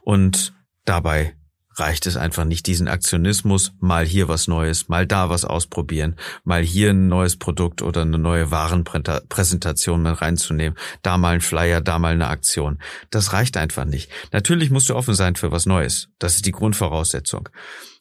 Und 0.00 0.54
dabei 0.84 1.36
reicht 1.74 2.06
es 2.06 2.16
einfach 2.16 2.44
nicht, 2.44 2.66
diesen 2.66 2.88
Aktionismus, 2.88 3.72
mal 3.80 4.04
hier 4.04 4.28
was 4.28 4.46
Neues, 4.46 4.88
mal 4.88 5.06
da 5.06 5.30
was 5.30 5.44
ausprobieren, 5.44 6.16
mal 6.44 6.62
hier 6.62 6.90
ein 6.90 7.08
neues 7.08 7.36
Produkt 7.36 7.82
oder 7.82 8.02
eine 8.02 8.18
neue 8.18 8.50
Warenpräsentation 8.50 10.02
mit 10.02 10.20
reinzunehmen, 10.20 10.78
da 11.02 11.16
mal 11.16 11.34
ein 11.34 11.40
Flyer, 11.40 11.80
da 11.80 11.98
mal 11.98 12.12
eine 12.12 12.28
Aktion. 12.28 12.78
Das 13.10 13.32
reicht 13.32 13.56
einfach 13.56 13.84
nicht. 13.84 14.10
Natürlich 14.32 14.70
musst 14.70 14.88
du 14.88 14.94
offen 14.94 15.14
sein 15.14 15.36
für 15.36 15.50
was 15.50 15.66
Neues. 15.66 16.08
Das 16.18 16.34
ist 16.34 16.46
die 16.46 16.52
Grundvoraussetzung. 16.52 17.48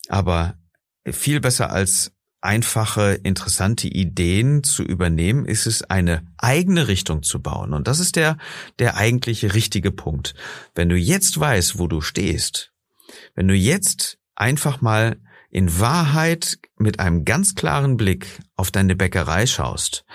Aber 0.09 0.55
viel 1.09 1.39
besser 1.39 1.71
als 1.71 2.11
einfache, 2.41 3.19
interessante 3.23 3.87
Ideen 3.87 4.63
zu 4.63 4.83
übernehmen, 4.83 5.45
ist 5.45 5.67
es 5.67 5.83
eine 5.83 6.25
eigene 6.37 6.87
Richtung 6.87 7.23
zu 7.23 7.41
bauen. 7.41 7.73
Und 7.73 7.87
das 7.87 7.99
ist 7.99 8.15
der, 8.15 8.37
der 8.79 8.97
eigentliche 8.97 9.53
richtige 9.53 9.91
Punkt. 9.91 10.33
Wenn 10.75 10.89
du 10.89 10.97
jetzt 10.97 11.39
weißt, 11.39 11.77
wo 11.77 11.87
du 11.87 12.01
stehst, 12.01 12.71
wenn 13.35 13.47
du 13.47 13.55
jetzt 13.55 14.17
einfach 14.35 14.81
mal 14.81 15.17
in 15.49 15.79
Wahrheit 15.79 16.57
mit 16.77 16.99
einem 16.99 17.25
ganz 17.25 17.55
klaren 17.55 17.97
Blick 17.97 18.39
auf 18.55 18.71
deine 18.71 18.95
Bäckerei 18.95 19.45
schaust, 19.45 20.05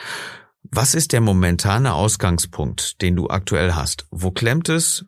was 0.63 0.95
ist 0.95 1.13
der 1.13 1.21
momentane 1.21 1.95
Ausgangspunkt, 1.95 3.01
den 3.03 3.15
du 3.15 3.29
aktuell 3.29 3.75
hast? 3.75 4.07
Wo 4.11 4.33
klemmt 4.33 4.69
es? 4.69 5.05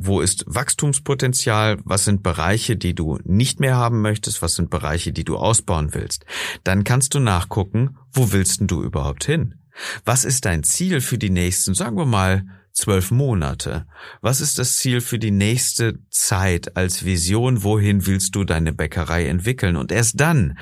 Wo 0.00 0.20
ist 0.20 0.44
Wachstumspotenzial? 0.46 1.78
Was 1.84 2.04
sind 2.04 2.22
Bereiche, 2.22 2.76
die 2.76 2.94
du 2.94 3.18
nicht 3.24 3.58
mehr 3.58 3.76
haben 3.76 4.00
möchtest? 4.00 4.40
Was 4.42 4.54
sind 4.54 4.70
Bereiche, 4.70 5.12
die 5.12 5.24
du 5.24 5.36
ausbauen 5.36 5.92
willst? 5.92 6.24
Dann 6.62 6.84
kannst 6.84 7.14
du 7.14 7.18
nachgucken, 7.18 7.96
wo 8.12 8.30
willst 8.32 8.60
du 8.62 8.82
überhaupt 8.82 9.24
hin? 9.24 9.56
Was 10.04 10.24
ist 10.24 10.44
dein 10.44 10.62
Ziel 10.62 11.00
für 11.00 11.18
die 11.18 11.30
nächsten, 11.30 11.74
sagen 11.74 11.96
wir 11.96 12.06
mal, 12.06 12.44
zwölf 12.78 13.10
Monate. 13.10 13.86
Was 14.20 14.40
ist 14.40 14.58
das 14.58 14.76
Ziel 14.76 15.00
für 15.00 15.18
die 15.18 15.32
nächste 15.32 15.98
Zeit 16.10 16.76
als 16.76 17.04
Vision? 17.04 17.64
Wohin 17.64 18.06
willst 18.06 18.36
du 18.36 18.44
deine 18.44 18.72
Bäckerei 18.72 19.26
entwickeln? 19.26 19.76
Und 19.76 19.90
erst 19.90 20.20
dann 20.20 20.58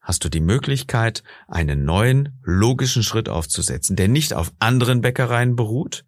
hast 0.00 0.24
du 0.24 0.28
die 0.28 0.40
Möglichkeit, 0.40 1.22
einen 1.46 1.84
neuen, 1.84 2.40
logischen 2.42 3.02
Schritt 3.02 3.28
aufzusetzen, 3.28 3.96
der 3.96 4.08
nicht 4.08 4.34
auf 4.34 4.52
anderen 4.58 5.00
Bäckereien 5.00 5.54
beruht, 5.54 6.04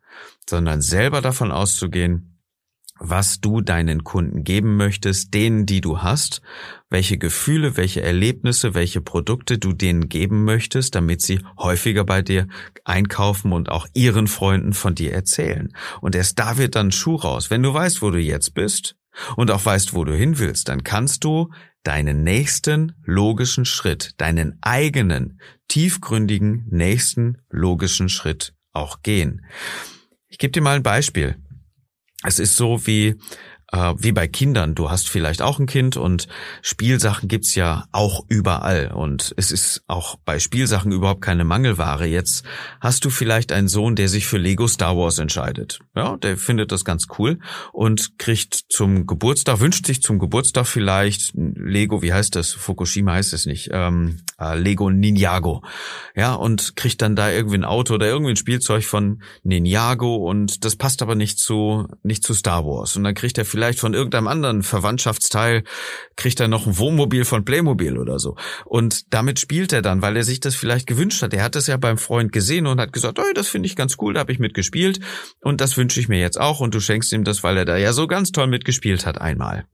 sondern 0.48 0.82
selber 0.82 1.22
davon 1.22 1.52
auszugehen, 1.52 2.35
was 2.98 3.40
du 3.40 3.60
deinen 3.60 4.04
Kunden 4.04 4.44
geben 4.44 4.76
möchtest, 4.76 5.34
denen, 5.34 5.66
die 5.66 5.80
du 5.80 6.02
hast, 6.02 6.40
welche 6.88 7.18
Gefühle, 7.18 7.76
welche 7.76 8.02
Erlebnisse, 8.02 8.74
welche 8.74 9.00
Produkte 9.00 9.58
du 9.58 9.72
denen 9.72 10.08
geben 10.08 10.44
möchtest, 10.44 10.94
damit 10.94 11.22
sie 11.22 11.40
häufiger 11.58 12.04
bei 12.04 12.22
dir 12.22 12.46
einkaufen 12.84 13.52
und 13.52 13.70
auch 13.70 13.86
ihren 13.94 14.28
Freunden 14.28 14.72
von 14.72 14.94
dir 14.94 15.12
erzählen. 15.12 15.72
Und 16.00 16.14
erst 16.14 16.38
da 16.38 16.58
wird 16.58 16.76
dann 16.76 16.92
Schuh 16.92 17.16
raus. 17.16 17.50
Wenn 17.50 17.62
du 17.62 17.74
weißt, 17.74 18.02
wo 18.02 18.10
du 18.10 18.18
jetzt 18.18 18.54
bist 18.54 18.96
und 19.36 19.50
auch 19.50 19.64
weißt, 19.64 19.94
wo 19.94 20.04
du 20.04 20.14
hin 20.14 20.38
willst, 20.38 20.68
dann 20.68 20.84
kannst 20.84 21.24
du 21.24 21.50
deinen 21.82 22.22
nächsten 22.24 22.94
logischen 23.04 23.64
Schritt, 23.64 24.14
deinen 24.16 24.58
eigenen, 24.60 25.40
tiefgründigen 25.68 26.66
nächsten 26.70 27.38
logischen 27.50 28.08
Schritt 28.08 28.54
auch 28.72 29.02
gehen. 29.02 29.44
Ich 30.28 30.38
gebe 30.38 30.52
dir 30.52 30.62
mal 30.62 30.76
ein 30.76 30.82
Beispiel. 30.82 31.36
Es 32.26 32.40
ist 32.40 32.56
so 32.56 32.84
wie 32.88 33.14
äh, 33.76 33.94
wie 33.98 34.12
bei 34.12 34.26
Kindern. 34.26 34.74
Du 34.74 34.90
hast 34.90 35.08
vielleicht 35.08 35.42
auch 35.42 35.58
ein 35.58 35.66
Kind 35.66 35.96
und 35.96 36.28
Spielsachen 36.62 37.28
gibt's 37.28 37.54
ja 37.54 37.84
auch 37.92 38.24
überall. 38.28 38.92
Und 38.92 39.34
es 39.36 39.50
ist 39.50 39.82
auch 39.86 40.16
bei 40.24 40.38
Spielsachen 40.38 40.92
überhaupt 40.92 41.20
keine 41.20 41.44
Mangelware. 41.44 42.06
Jetzt 42.06 42.44
hast 42.80 43.04
du 43.04 43.10
vielleicht 43.10 43.52
einen 43.52 43.68
Sohn, 43.68 43.96
der 43.96 44.08
sich 44.08 44.26
für 44.26 44.38
Lego 44.38 44.66
Star 44.66 44.96
Wars 44.96 45.18
entscheidet. 45.18 45.80
Ja, 45.94 46.16
der 46.16 46.36
findet 46.36 46.72
das 46.72 46.84
ganz 46.84 47.06
cool 47.18 47.38
und 47.72 48.18
kriegt 48.18 48.64
zum 48.68 49.06
Geburtstag, 49.06 49.60
wünscht 49.60 49.86
sich 49.86 50.02
zum 50.02 50.18
Geburtstag 50.18 50.66
vielleicht 50.66 51.32
Lego, 51.34 52.02
wie 52.02 52.12
heißt 52.12 52.34
das? 52.34 52.52
Fukushima 52.52 53.12
heißt 53.12 53.32
es 53.34 53.46
nicht. 53.46 53.70
Ähm, 53.72 54.18
äh, 54.38 54.58
Lego 54.58 54.90
Ninjago. 54.90 55.62
Ja, 56.14 56.34
und 56.34 56.76
kriegt 56.76 57.02
dann 57.02 57.16
da 57.16 57.30
irgendwie 57.30 57.56
ein 57.58 57.64
Auto 57.64 57.94
oder 57.94 58.06
irgendwie 58.06 58.30
ein 58.30 58.36
Spielzeug 58.36 58.84
von 58.84 59.22
Ninjago 59.42 60.16
und 60.16 60.64
das 60.64 60.76
passt 60.76 61.02
aber 61.02 61.14
nicht 61.14 61.38
zu, 61.38 61.88
nicht 62.02 62.22
zu 62.22 62.34
Star 62.34 62.64
Wars. 62.64 62.96
Und 62.96 63.04
dann 63.04 63.14
kriegt 63.14 63.38
er 63.38 63.44
vielleicht 63.44 63.65
von 63.74 63.92
irgendeinem 63.92 64.28
anderen 64.28 64.62
Verwandtschaftsteil, 64.62 65.64
kriegt 66.16 66.40
er 66.40 66.48
noch 66.48 66.66
ein 66.66 66.78
Wohnmobil 66.78 67.24
von 67.24 67.44
Playmobil 67.44 67.98
oder 67.98 68.18
so. 68.18 68.36
Und 68.64 69.12
damit 69.12 69.40
spielt 69.40 69.72
er 69.72 69.82
dann, 69.82 70.02
weil 70.02 70.16
er 70.16 70.24
sich 70.24 70.40
das 70.40 70.54
vielleicht 70.54 70.86
gewünscht 70.86 71.22
hat. 71.22 71.34
Er 71.34 71.42
hat 71.42 71.56
es 71.56 71.66
ja 71.66 71.76
beim 71.76 71.98
Freund 71.98 72.32
gesehen 72.32 72.66
und 72.66 72.80
hat 72.80 72.92
gesagt, 72.92 73.18
oh, 73.18 73.32
das 73.34 73.48
finde 73.48 73.66
ich 73.66 73.76
ganz 73.76 73.96
cool, 74.00 74.14
da 74.14 74.20
habe 74.20 74.32
ich 74.32 74.38
mitgespielt 74.38 75.00
und 75.40 75.60
das 75.60 75.76
wünsche 75.76 76.00
ich 76.00 76.08
mir 76.08 76.20
jetzt 76.20 76.40
auch 76.40 76.60
und 76.60 76.74
du 76.74 76.80
schenkst 76.80 77.12
ihm 77.12 77.24
das, 77.24 77.42
weil 77.42 77.56
er 77.56 77.64
da 77.64 77.76
ja 77.76 77.92
so 77.92 78.06
ganz 78.06 78.32
toll 78.32 78.46
mitgespielt 78.46 79.06
hat 79.06 79.20
einmal. 79.20 79.66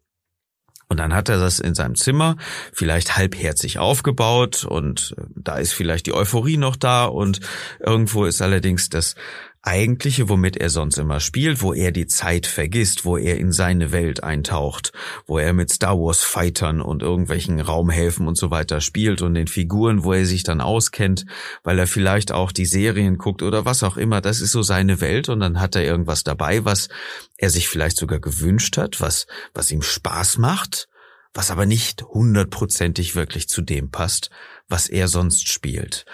Und 0.93 0.99
dann 0.99 1.15
hat 1.15 1.31
er 1.31 1.39
das 1.39 1.59
in 1.59 1.75
seinem 1.75 1.95
Zimmer 1.95 2.37
vielleicht 2.75 3.17
halbherzig 3.17 3.79
aufgebaut 3.79 4.65
und 4.65 5.15
äh, 5.17 5.23
da 5.37 5.57
ist 5.57 5.73
vielleicht 5.73 6.05
die 6.05 6.13
Euphorie 6.13 6.59
noch 6.59 6.77
da 6.77 7.07
und 7.07 7.41
irgendwo 7.81 8.27
ist 8.27 8.43
allerdings 8.43 8.91
das 8.91 9.15
eigentliche, 9.63 10.29
womit 10.29 10.57
er 10.57 10.71
sonst 10.71 10.99
immer 10.99 11.21
spielt, 11.21 11.63
wo 11.63 11.73
er 11.73 11.93
die 11.93 12.09
Zeit 12.09 12.47
vergisst, 12.47 13.05
wo 13.05 13.17
er 13.17 13.39
in 13.39 13.53
seine 13.53 13.93
Welt 13.93 14.23
eintaucht, 14.25 14.93
wo 15.27 15.39
er 15.39 15.53
mit 15.53 15.71
Star 15.71 15.97
Wars 15.97 16.23
Fightern 16.23 16.81
und 16.81 17.03
irgendwelchen 17.03 17.61
Raumhäfen 17.61 18.27
und 18.27 18.37
so 18.37 18.51
weiter 18.51 18.81
spielt 18.81 19.23
und 19.23 19.35
den 19.35 19.47
Figuren, 19.47 20.03
wo 20.03 20.13
er 20.13 20.27
sich 20.27 20.43
dann 20.43 20.61
auskennt, 20.61 21.27
weil 21.63 21.79
er 21.79 21.87
vielleicht 21.87 22.33
auch 22.33 22.51
die 22.51 22.67
Serien 22.67 23.19
guckt 23.19 23.43
oder 23.43 23.65
was 23.65 23.85
auch 23.85 23.97
immer, 23.97 24.21
das 24.21 24.41
ist 24.41 24.51
so 24.53 24.63
seine 24.63 25.01
Welt 25.01 25.29
und 25.29 25.39
dann 25.41 25.61
hat 25.61 25.77
er 25.77 25.85
irgendwas 25.85 26.25
dabei, 26.25 26.65
was 26.65 26.89
er 27.37 27.51
sich 27.51 27.69
vielleicht 27.69 27.97
sogar 27.97 28.19
gewünscht 28.19 28.77
hat, 28.77 29.01
was, 29.01 29.27
was 29.55 29.71
ihm 29.71 29.83
Spaß 29.83 30.39
macht, 30.39 30.89
was 31.35 31.53
aber 31.53 31.67
nicht 31.67 32.03
hundertprozentig 32.03 33.15
wirklich 33.15 33.49
zu 33.49 33.63
dem 33.63 33.91
passt, 33.91 34.31
was 34.69 34.89
er 34.89 35.07
sonst 35.07 35.49
spielt. 35.49 36.05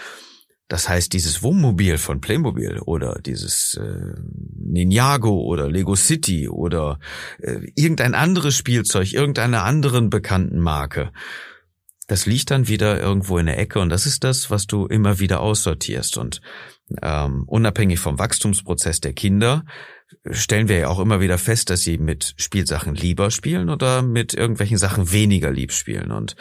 Das 0.68 0.88
heißt, 0.88 1.14
dieses 1.14 1.42
Wohnmobil 1.42 1.96
von 1.96 2.20
Playmobil 2.20 2.78
oder 2.80 3.20
dieses 3.24 3.74
äh, 3.74 4.14
Ninjago 4.56 5.40
oder 5.40 5.68
Lego 5.70 5.96
City 5.96 6.48
oder 6.48 7.00
äh, 7.40 7.60
irgendein 7.74 8.14
anderes 8.14 8.54
Spielzeug, 8.54 9.14
irgendeiner 9.14 9.64
anderen 9.64 10.10
bekannten 10.10 10.60
Marke, 10.60 11.10
das 12.06 12.26
liegt 12.26 12.50
dann 12.50 12.68
wieder 12.68 13.00
irgendwo 13.00 13.38
in 13.38 13.46
der 13.46 13.58
Ecke 13.58 13.80
und 13.80 13.90
das 13.90 14.06
ist 14.06 14.24
das, 14.24 14.50
was 14.50 14.66
du 14.66 14.86
immer 14.86 15.18
wieder 15.20 15.40
aussortierst. 15.40 16.16
Und 16.16 16.40
ähm, 17.02 17.44
unabhängig 17.46 17.98
vom 17.98 18.18
Wachstumsprozess 18.18 19.00
der 19.00 19.12
Kinder 19.12 19.64
stellen 20.30 20.68
wir 20.68 20.78
ja 20.78 20.88
auch 20.88 21.00
immer 21.00 21.20
wieder 21.20 21.36
fest, 21.36 21.68
dass 21.70 21.82
sie 21.82 21.98
mit 21.98 22.34
Spielsachen 22.38 22.94
lieber 22.94 23.30
spielen 23.30 23.68
oder 23.68 24.02
mit 24.02 24.32
irgendwelchen 24.32 24.78
Sachen 24.78 25.12
weniger 25.12 25.50
lieb 25.50 25.72
spielen. 25.72 26.10
Und 26.10 26.34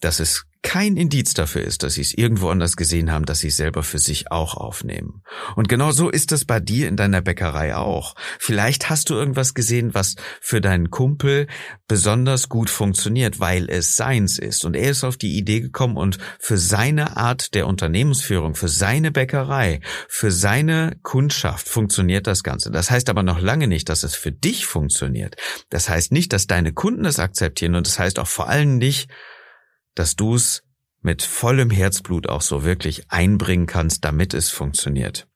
das 0.00 0.18
ist 0.18 0.46
kein 0.62 0.96
Indiz 0.96 1.34
dafür 1.34 1.62
ist, 1.62 1.82
dass 1.82 1.94
sie 1.94 2.02
es 2.02 2.14
irgendwo 2.14 2.48
anders 2.48 2.76
gesehen 2.76 3.10
haben, 3.10 3.24
dass 3.24 3.40
sie 3.40 3.48
es 3.48 3.56
selber 3.56 3.82
für 3.82 3.98
sich 3.98 4.30
auch 4.30 4.54
aufnehmen. 4.54 5.22
Und 5.56 5.68
genau 5.68 5.90
so 5.90 6.08
ist 6.08 6.30
es 6.30 6.44
bei 6.44 6.60
dir 6.60 6.88
in 6.88 6.96
deiner 6.96 7.20
Bäckerei 7.20 7.74
auch. 7.74 8.14
Vielleicht 8.38 8.88
hast 8.88 9.10
du 9.10 9.14
irgendwas 9.14 9.54
gesehen, 9.54 9.94
was 9.94 10.14
für 10.40 10.60
deinen 10.60 10.90
Kumpel 10.90 11.48
besonders 11.88 12.48
gut 12.48 12.70
funktioniert, 12.70 13.40
weil 13.40 13.68
es 13.68 13.96
seins 13.96 14.38
ist. 14.38 14.64
Und 14.64 14.74
er 14.74 14.90
ist 14.90 15.02
auf 15.04 15.16
die 15.16 15.36
Idee 15.36 15.60
gekommen 15.60 15.96
und 15.96 16.18
für 16.38 16.56
seine 16.56 17.16
Art 17.16 17.54
der 17.54 17.66
Unternehmensführung, 17.66 18.54
für 18.54 18.68
seine 18.68 19.10
Bäckerei, 19.10 19.80
für 20.08 20.30
seine 20.30 20.96
Kundschaft 21.02 21.68
funktioniert 21.68 22.26
das 22.26 22.44
Ganze. 22.44 22.70
Das 22.70 22.90
heißt 22.90 23.10
aber 23.10 23.24
noch 23.24 23.40
lange 23.40 23.66
nicht, 23.66 23.88
dass 23.88 24.04
es 24.04 24.14
für 24.14 24.32
dich 24.32 24.64
funktioniert. 24.64 25.36
Das 25.70 25.88
heißt 25.88 26.12
nicht, 26.12 26.32
dass 26.32 26.46
deine 26.46 26.72
Kunden 26.72 27.04
es 27.04 27.18
akzeptieren 27.18 27.74
und 27.74 27.86
das 27.86 27.98
heißt 27.98 28.20
auch 28.20 28.28
vor 28.28 28.48
allem 28.48 28.78
nicht, 28.78 29.10
dass 29.94 30.16
du 30.16 30.34
es 30.34 30.62
mit 31.00 31.22
vollem 31.22 31.70
Herzblut 31.70 32.28
auch 32.28 32.42
so 32.42 32.64
wirklich 32.64 33.10
einbringen 33.10 33.66
kannst, 33.66 34.04
damit 34.04 34.34
es 34.34 34.50
funktioniert. 34.50 35.26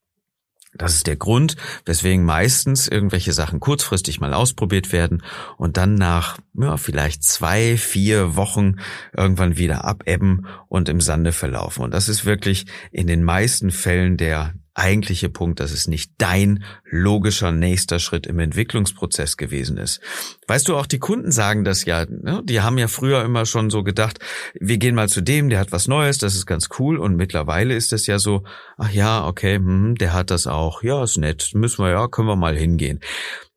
Das 0.79 0.95
ist 0.95 1.07
der 1.07 1.17
Grund, 1.17 1.57
weswegen 1.85 2.25
meistens 2.25 2.87
irgendwelche 2.87 3.33
Sachen 3.33 3.61
kurzfristig 3.61 4.21
mal 4.21 4.35
ausprobiert 4.35 4.93
werden 4.93 5.23
und 5.57 5.77
dann 5.77 5.95
nach 5.95 6.39
ja, 6.55 6.77
vielleicht 6.77 7.25
zwei, 7.25 7.77
vier 7.77 8.37
Wochen 8.37 8.77
irgendwann 9.17 9.57
wieder 9.57 9.85
abebben 9.85 10.47
und 10.69 10.89
im 10.89 11.01
Sande 11.01 11.33
verlaufen. 11.33 11.83
Und 11.83 11.95
das 11.95 12.09
ist 12.09 12.25
wirklich 12.25 12.67
in 12.91 13.07
den 13.07 13.25
meisten 13.25 13.71
Fällen 13.71 14.17
der 14.17 14.55
eigentliche 14.77 15.31
Punkt, 15.31 15.59
dass 15.61 15.73
es 15.73 15.89
nicht 15.89 16.13
dein 16.19 16.63
logischer 16.85 17.51
nächster 17.51 17.99
Schritt 17.99 18.27
im 18.27 18.39
Entwicklungsprozess 18.39 19.37
gewesen 19.37 19.79
ist. 19.79 20.01
Weißt 20.47 20.69
du, 20.69 20.77
auch 20.77 20.87
die 20.87 20.99
Kunden 20.99 21.33
sagen 21.33 21.65
das 21.65 21.85
ja, 21.87 22.05
ne? 22.05 22.43
die 22.45 22.61
haben 22.61 22.79
ja 22.79 22.87
früher 22.87 23.25
immer 23.25 23.47
schon 23.47 23.71
so 23.71 23.83
gedacht, 23.83 24.19
wir 24.61 24.77
gehen 24.77 24.95
mal 24.95 25.09
zu 25.09 25.23
dem, 25.23 25.49
der 25.49 25.61
hat 25.61 25.73
was 25.73 25.89
Neues, 25.89 26.19
das 26.19 26.35
ist 26.35 26.47
ganz 26.47 26.69
cool 26.79 26.99
und 26.99 27.17
mittlerweile 27.17 27.75
ist 27.75 27.93
es 27.93 28.07
ja 28.07 28.19
so, 28.19 28.45
ach 28.77 28.93
ja, 28.93 29.27
okay, 29.27 29.57
hm, 29.57 29.95
der 29.97 30.13
hat 30.13 30.31
das 30.31 30.47
auch, 30.47 30.83
ja, 30.83 31.03
ist 31.03 31.17
nett, 31.17 31.53
müssen 31.55 31.83
wir 31.85 31.91
ja, 31.91 32.09
können 32.09 32.29
wir 32.29 32.37
mal 32.37 32.57
hingehen 32.57 33.01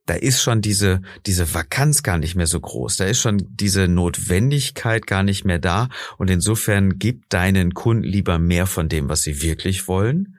da 0.06 0.16
ist 0.16 0.42
schon 0.42 0.62
diese, 0.62 1.04
diese 1.28 1.54
Vakanz 1.54 2.02
gar 2.02 2.18
nicht 2.18 2.34
mehr 2.34 2.48
so 2.48 2.60
groß. 2.60 2.98
Da 2.98 3.06
ist 3.06 3.20
schon 3.20 3.46
diese 3.48 3.88
Notwendigkeit 3.88 5.06
gar 5.06 5.22
nicht 5.22 5.46
mehr 5.46 5.60
da. 5.60 5.88
Und 6.18 6.32
insofern 6.32 6.98
gib 6.98 7.30
deinen 7.30 7.76
Kunden 7.76 8.06
lieber 8.06 8.40
mehr 8.40 8.66
von 8.66 8.90
dem, 8.90 9.08
was 9.08 9.22
sie 9.22 9.44
wirklich 9.44 9.88
wollen, 9.88 10.39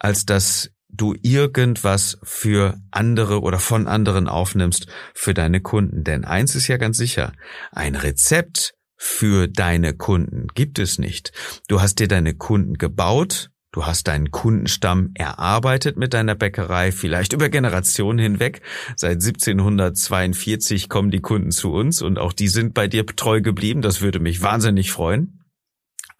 als 0.00 0.26
dass 0.26 0.70
du 0.88 1.14
irgendwas 1.22 2.18
für 2.24 2.80
andere 2.90 3.40
oder 3.42 3.60
von 3.60 3.86
anderen 3.86 4.26
aufnimmst 4.26 4.88
für 5.14 5.34
deine 5.34 5.60
Kunden. 5.60 6.02
Denn 6.02 6.24
eins 6.24 6.56
ist 6.56 6.66
ja 6.66 6.78
ganz 6.78 6.96
sicher, 6.96 7.32
ein 7.70 7.94
Rezept 7.94 8.74
für 8.96 9.46
deine 9.46 9.94
Kunden 9.94 10.48
gibt 10.54 10.78
es 10.78 10.98
nicht. 10.98 11.32
Du 11.68 11.80
hast 11.80 12.00
dir 12.00 12.08
deine 12.08 12.34
Kunden 12.34 12.74
gebaut, 12.74 13.50
Du 13.72 13.86
hast 13.86 14.08
deinen 14.08 14.32
Kundenstamm 14.32 15.12
erarbeitet 15.14 15.96
mit 15.96 16.12
deiner 16.12 16.34
Bäckerei, 16.34 16.90
vielleicht 16.90 17.32
über 17.32 17.48
Generationen 17.48 18.18
hinweg. 18.18 18.62
Seit 18.96 19.22
1742 19.22 20.88
kommen 20.88 21.12
die 21.12 21.20
Kunden 21.20 21.52
zu 21.52 21.72
uns 21.72 22.02
und 22.02 22.18
auch 22.18 22.32
die 22.32 22.48
sind 22.48 22.74
bei 22.74 22.88
dir 22.88 23.06
treu 23.06 23.40
geblieben. 23.40 23.80
Das 23.80 24.00
würde 24.00 24.18
mich 24.18 24.42
wahnsinnig 24.42 24.90
freuen. 24.90 25.39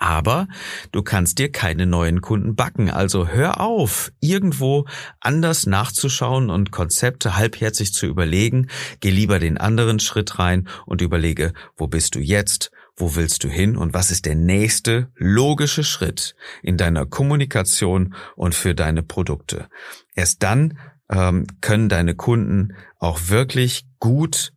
Aber 0.01 0.49
du 0.93 1.03
kannst 1.03 1.39
dir 1.39 1.53
keine 1.53 1.87
neuen 1.87 2.23
Kunden 2.23 2.57
backen. 2.57 2.91
Also 2.91 3.29
hör 3.29 3.61
auf, 3.61 4.11
irgendwo 4.21 4.87
anders 5.21 5.67
nachzuschauen 5.67 6.49
und 6.49 6.73
Konzepte 6.73 7.37
halbherzig 7.37 7.93
zu 7.93 8.07
überlegen. 8.07 8.69
Geh 9.01 9.11
lieber 9.11 9.39
den 9.39 9.59
anderen 9.59 10.01
Schritt 10.01 10.39
rein 10.39 10.69
und 10.87 11.03
überlege, 11.03 11.53
wo 11.77 11.87
bist 11.87 12.15
du 12.15 12.19
jetzt? 12.19 12.71
Wo 12.97 13.15
willst 13.15 13.45
du 13.45 13.49
hin 13.49 13.77
und 13.77 13.93
was 13.93 14.11
ist 14.11 14.25
der 14.25 14.35
nächste 14.35 15.13
logische 15.17 15.85
Schritt 15.85 16.35
in 16.63 16.79
deiner 16.79 17.05
Kommunikation 17.05 18.15
und 18.37 18.55
für 18.55 18.75
deine 18.75 19.03
Produkte? 19.03 19.69
Erst 20.15 20.43
dann 20.43 20.79
ähm, 21.11 21.47
können 21.61 21.91
deine 21.91 22.15
Kunden 22.15 22.75
auch 22.99 23.21
wirklich 23.29 23.85
gut 23.99 24.53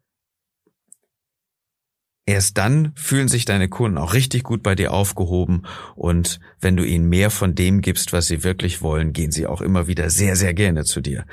Erst 2.25 2.57
dann 2.57 2.93
fühlen 2.95 3.27
sich 3.27 3.43
deine 3.43 3.67
Kunden 3.67 3.97
auch 3.97 4.13
richtig 4.13 4.43
gut 4.43 4.63
bei 4.63 4.75
dir 4.75 4.93
aufgehoben 4.93 5.63
und 5.95 6.39
wenn 6.61 6.77
du 6.77 6.85
ihnen 6.85 7.09
mehr 7.09 7.29
von 7.29 7.53
dem 7.53 7.81
gibst, 7.81 8.13
was 8.13 8.27
sie 8.27 8.45
wirklich 8.45 8.81
wollen, 8.81 9.11
gehen 9.11 9.31
sie 9.31 9.45
auch 9.45 9.61
immer 9.61 9.87
wieder 9.87 10.09
sehr, 10.09 10.37
sehr 10.37 10.53
gerne 10.53 10.85
zu 10.85 11.01
dir. 11.01 11.25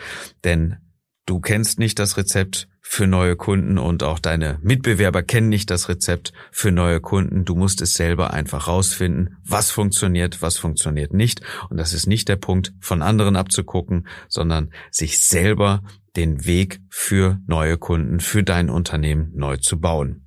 Denn 0.42 0.78
du 1.26 1.38
kennst 1.38 1.78
nicht 1.78 2.00
das 2.00 2.16
Rezept 2.16 2.66
für 2.82 3.06
neue 3.06 3.36
Kunden 3.36 3.78
und 3.78 4.02
auch 4.02 4.18
deine 4.18 4.58
Mitbewerber 4.62 5.22
kennen 5.22 5.48
nicht 5.48 5.70
das 5.70 5.88
Rezept 5.88 6.32
für 6.50 6.72
neue 6.72 7.00
Kunden. 7.00 7.44
Du 7.44 7.54
musst 7.54 7.80
es 7.82 7.94
selber 7.94 8.32
einfach 8.32 8.66
rausfinden, 8.66 9.36
was 9.44 9.70
funktioniert, 9.70 10.42
was 10.42 10.58
funktioniert 10.58 11.14
nicht. 11.14 11.40
Und 11.68 11.76
das 11.76 11.92
ist 11.92 12.08
nicht 12.08 12.28
der 12.28 12.34
Punkt, 12.34 12.72
von 12.80 13.02
anderen 13.02 13.36
abzugucken, 13.36 14.08
sondern 14.28 14.72
sich 14.90 15.20
selber 15.20 15.84
den 16.16 16.46
Weg 16.46 16.80
für 16.88 17.38
neue 17.46 17.78
Kunden, 17.78 18.18
für 18.18 18.42
dein 18.42 18.68
Unternehmen 18.68 19.30
neu 19.36 19.56
zu 19.58 19.78
bauen. 19.78 20.26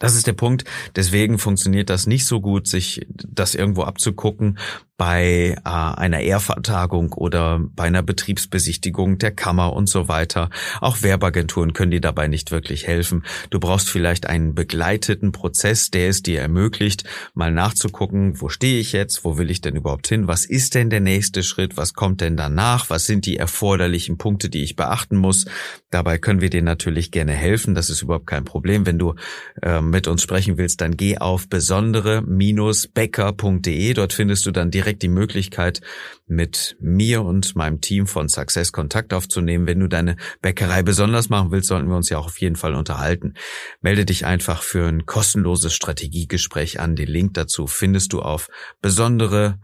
Das 0.00 0.16
ist 0.16 0.26
der 0.26 0.32
Punkt. 0.32 0.64
Deswegen 0.96 1.38
funktioniert 1.38 1.90
das 1.90 2.08
nicht 2.08 2.24
so 2.24 2.40
gut, 2.40 2.66
sich 2.66 3.06
das 3.08 3.54
irgendwo 3.54 3.82
abzugucken 3.82 4.58
bei 5.00 5.56
äh, 5.64 5.66
einer 5.70 6.20
Ehrvertagung 6.20 7.14
oder 7.14 7.58
bei 7.58 7.84
einer 7.84 8.02
Betriebsbesichtigung 8.02 9.16
der 9.16 9.30
Kammer 9.30 9.72
und 9.72 9.88
so 9.88 10.08
weiter. 10.08 10.50
Auch 10.82 11.00
Werbeagenturen 11.00 11.72
können 11.72 11.90
dir 11.90 12.02
dabei 12.02 12.28
nicht 12.28 12.50
wirklich 12.50 12.86
helfen. 12.86 13.24
Du 13.48 13.60
brauchst 13.60 13.88
vielleicht 13.88 14.26
einen 14.26 14.54
begleiteten 14.54 15.32
Prozess, 15.32 15.90
der 15.90 16.10
es 16.10 16.22
dir 16.22 16.42
ermöglicht, 16.42 17.04
mal 17.32 17.50
nachzugucken, 17.50 18.42
wo 18.42 18.50
stehe 18.50 18.78
ich 18.78 18.92
jetzt, 18.92 19.24
wo 19.24 19.38
will 19.38 19.50
ich 19.50 19.62
denn 19.62 19.74
überhaupt 19.74 20.06
hin, 20.06 20.28
was 20.28 20.44
ist 20.44 20.74
denn 20.74 20.90
der 20.90 21.00
nächste 21.00 21.42
Schritt, 21.44 21.78
was 21.78 21.94
kommt 21.94 22.20
denn 22.20 22.36
danach, 22.36 22.90
was 22.90 23.06
sind 23.06 23.24
die 23.24 23.38
erforderlichen 23.38 24.18
Punkte, 24.18 24.50
die 24.50 24.62
ich 24.62 24.76
beachten 24.76 25.16
muss. 25.16 25.46
Dabei 25.88 26.18
können 26.18 26.42
wir 26.42 26.50
dir 26.50 26.60
natürlich 26.60 27.10
gerne 27.10 27.32
helfen, 27.32 27.74
das 27.74 27.88
ist 27.88 28.02
überhaupt 28.02 28.26
kein 28.26 28.44
Problem. 28.44 28.84
Wenn 28.84 28.98
du 28.98 29.14
äh, 29.62 29.80
mit 29.80 30.08
uns 30.08 30.22
sprechen 30.22 30.58
willst, 30.58 30.82
dann 30.82 30.98
geh 30.98 31.16
auf 31.16 31.48
besondere-becker.de, 31.48 33.94
dort 33.94 34.12
findest 34.12 34.44
du 34.44 34.50
dann 34.50 34.70
direkt 34.70 34.89
direkt 34.90 35.02
die 35.02 35.08
Möglichkeit, 35.08 35.80
mit 36.26 36.76
mir 36.80 37.22
und 37.22 37.54
meinem 37.54 37.80
Team 37.80 38.08
von 38.08 38.28
Success 38.28 38.72
Kontakt 38.72 39.14
aufzunehmen. 39.14 39.68
Wenn 39.68 39.78
du 39.78 39.88
deine 39.88 40.16
Bäckerei 40.42 40.82
besonders 40.82 41.28
machen 41.28 41.52
willst, 41.52 41.68
sollten 41.68 41.88
wir 41.88 41.96
uns 41.96 42.10
ja 42.10 42.18
auch 42.18 42.26
auf 42.26 42.40
jeden 42.40 42.56
Fall 42.56 42.74
unterhalten. 42.74 43.34
Melde 43.80 44.04
dich 44.04 44.26
einfach 44.26 44.62
für 44.62 44.88
ein 44.88 45.06
kostenloses 45.06 45.74
Strategiegespräch 45.74 46.80
an. 46.80 46.96
Den 46.96 47.08
Link 47.08 47.34
dazu 47.34 47.68
findest 47.68 48.12
du 48.12 48.20
auf 48.20 48.48
besondere 48.82 49.60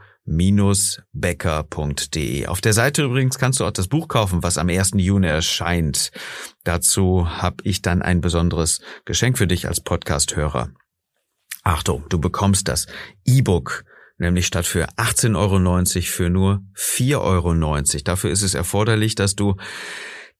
becker.de. 1.12 2.46
Auf 2.46 2.60
der 2.60 2.72
Seite 2.72 3.04
übrigens 3.04 3.38
kannst 3.38 3.58
du 3.60 3.64
auch 3.64 3.70
das 3.70 3.88
Buch 3.88 4.06
kaufen, 4.08 4.42
was 4.42 4.58
am 4.58 4.68
1. 4.68 4.92
Juni 4.94 5.26
erscheint. 5.26 6.10
Dazu 6.64 7.28
habe 7.28 7.56
ich 7.62 7.82
dann 7.82 8.02
ein 8.02 8.20
besonderes 8.20 8.80
Geschenk 9.04 9.38
für 9.38 9.46
dich 9.46 9.66
als 9.68 9.80
Podcast-Hörer. 9.80 10.70
Achtung, 11.62 12.04
du 12.08 12.20
bekommst 12.20 12.66
das 12.68 12.86
E-Book 13.24 13.84
nämlich 14.18 14.46
statt 14.46 14.66
für 14.66 14.88
18,90 14.96 15.36
Euro 15.36 16.02
für 16.02 16.30
nur 16.30 16.62
4,90 16.76 17.18
Euro. 17.20 18.02
Dafür 18.04 18.30
ist 18.30 18.42
es 18.42 18.54
erforderlich, 18.54 19.14
dass 19.14 19.36
du 19.36 19.56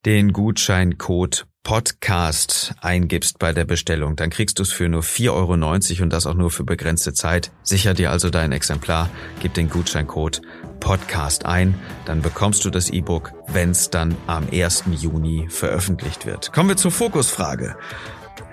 den 0.05 0.33
Gutscheincode 0.33 1.47
Podcast 1.67 2.77
eingibst 2.81 3.41
bei 3.41 3.53
der 3.53 3.65
Bestellung, 3.65 4.15
dann 4.15 4.31
kriegst 4.31 4.61
du 4.61 4.63
es 4.63 4.71
für 4.71 4.89
nur 4.89 5.03
4,90 5.03 5.33
Euro 5.33 6.03
und 6.05 6.13
das 6.13 6.27
auch 6.29 6.35
nur 6.35 6.53
für 6.53 6.63
begrenzte 6.63 7.13
Zeit. 7.13 7.51
Sicher 7.65 7.93
dir 7.93 8.13
also 8.13 8.31
dein 8.31 8.53
Exemplar, 8.53 9.11
gib 9.41 9.55
den 9.55 9.69
Gutscheincode 9.69 10.43
Podcast 10.79 11.45
ein, 11.45 11.75
dann 12.05 12.23
bekommst 12.23 12.65
du 12.65 12.71
das 12.71 12.89
E-Book, 12.89 13.33
wenn 13.49 13.71
es 13.71 13.91
dann 13.91 14.15
am 14.29 14.47
1. 14.49 14.85
Juni 14.93 15.49
veröffentlicht 15.51 16.25
wird. 16.25 16.53
Kommen 16.53 16.69
wir 16.69 16.77
zur 16.77 16.93
Fokusfrage. 16.93 17.77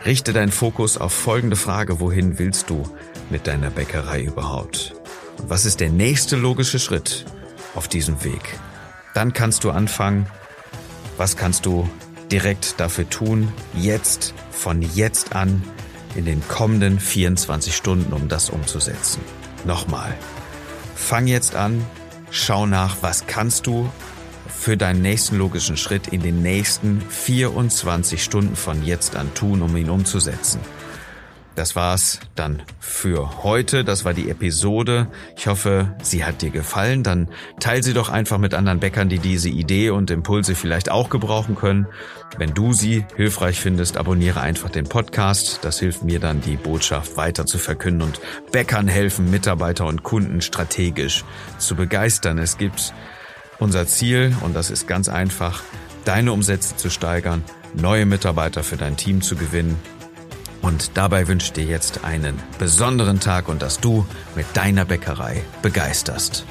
Richte 0.05 0.33
deinen 0.33 0.51
Fokus 0.51 0.97
auf 0.97 1.13
folgende 1.13 1.55
Frage, 1.55 1.99
wohin 1.99 2.39
willst 2.39 2.71
du 2.71 2.83
mit 3.29 3.45
deiner 3.45 3.69
Bäckerei 3.69 4.23
überhaupt? 4.23 4.95
Was 5.39 5.65
ist 5.65 5.79
der 5.79 5.89
nächste 5.89 6.35
logische 6.35 6.79
Schritt 6.79 7.25
auf 7.75 7.87
diesem 7.87 8.23
Weg? 8.23 8.59
Dann 9.13 9.33
kannst 9.33 9.63
du 9.63 9.71
anfangen, 9.71 10.27
was 11.17 11.37
kannst 11.37 11.65
du 11.65 11.89
direkt 12.31 12.79
dafür 12.79 13.09
tun, 13.09 13.51
jetzt, 13.73 14.33
von 14.51 14.81
jetzt 14.81 15.35
an, 15.35 15.63
in 16.15 16.25
den 16.25 16.47
kommenden 16.47 16.99
24 16.99 17.75
Stunden, 17.75 18.13
um 18.13 18.27
das 18.27 18.49
umzusetzen. 18.49 19.21
Nochmal, 19.65 20.13
fang 20.95 21.27
jetzt 21.27 21.55
an, 21.55 21.85
schau 22.31 22.65
nach, 22.65 22.97
was 23.01 23.27
kannst 23.27 23.67
du 23.67 23.89
für 24.47 24.77
deinen 24.77 25.01
nächsten 25.01 25.37
logischen 25.37 25.77
Schritt 25.77 26.07
in 26.07 26.21
den 26.21 26.41
nächsten 26.41 27.01
24 27.01 28.23
Stunden 28.23 28.55
von 28.55 28.83
jetzt 28.85 29.15
an 29.15 29.33
tun, 29.33 29.61
um 29.61 29.75
ihn 29.75 29.89
umzusetzen. 29.89 30.59
Das 31.55 31.75
war's 31.75 32.19
dann 32.33 32.63
für 32.79 33.43
heute. 33.43 33.83
Das 33.83 34.05
war 34.05 34.13
die 34.13 34.29
Episode. 34.29 35.07
Ich 35.37 35.45
hoffe, 35.45 35.95
sie 36.01 36.25
hat 36.25 36.41
dir 36.41 36.49
gefallen. 36.49 37.03
Dann 37.03 37.29
teil 37.59 37.83
sie 37.83 37.93
doch 37.93 38.09
einfach 38.09 38.39
mit 38.39 38.55
anderen 38.55 38.79
Bäckern, 38.79 39.07
die 39.07 39.19
diese 39.19 39.49
Idee 39.49 39.91
und 39.91 40.09
Impulse 40.09 40.55
vielleicht 40.55 40.89
auch 40.89 41.11
gebrauchen 41.11 41.55
können. 41.55 41.87
Wenn 42.37 42.55
du 42.55 42.73
sie 42.73 43.05
hilfreich 43.15 43.59
findest, 43.59 43.97
abonniere 43.97 44.41
einfach 44.41 44.71
den 44.71 44.85
Podcast. 44.85 45.59
Das 45.61 45.79
hilft 45.79 46.03
mir 46.03 46.19
dann, 46.19 46.41
die 46.41 46.57
Botschaft 46.57 47.17
weiter 47.17 47.45
zu 47.45 47.59
verkünden 47.59 48.01
und 48.01 48.19
Bäckern 48.51 48.87
helfen, 48.87 49.29
Mitarbeiter 49.29 49.85
und 49.85 50.01
Kunden 50.01 50.41
strategisch 50.41 51.23
zu 51.59 51.75
begeistern. 51.75 52.39
Es 52.39 52.57
gibt 52.57 52.95
unser 53.59 53.85
Ziel 53.85 54.35
und 54.41 54.55
das 54.55 54.71
ist 54.71 54.87
ganz 54.87 55.07
einfach, 55.07 55.61
deine 56.03 56.33
Umsätze 56.33 56.75
zu 56.75 56.89
steigern, 56.89 57.43
neue 57.75 58.07
Mitarbeiter 58.07 58.63
für 58.63 58.77
dein 58.77 58.97
Team 58.97 59.21
zu 59.21 59.35
gewinnen 59.35 59.79
und 60.63 60.97
dabei 60.97 61.27
wünsche 61.27 61.47
ich 61.47 61.53
dir 61.53 61.65
jetzt 61.65 62.03
einen 62.03 62.41
besonderen 62.57 63.19
Tag 63.19 63.49
und 63.49 63.61
dass 63.61 63.79
du 63.79 64.07
mit 64.35 64.47
deiner 64.55 64.85
Bäckerei 64.85 65.43
begeisterst. 65.61 66.45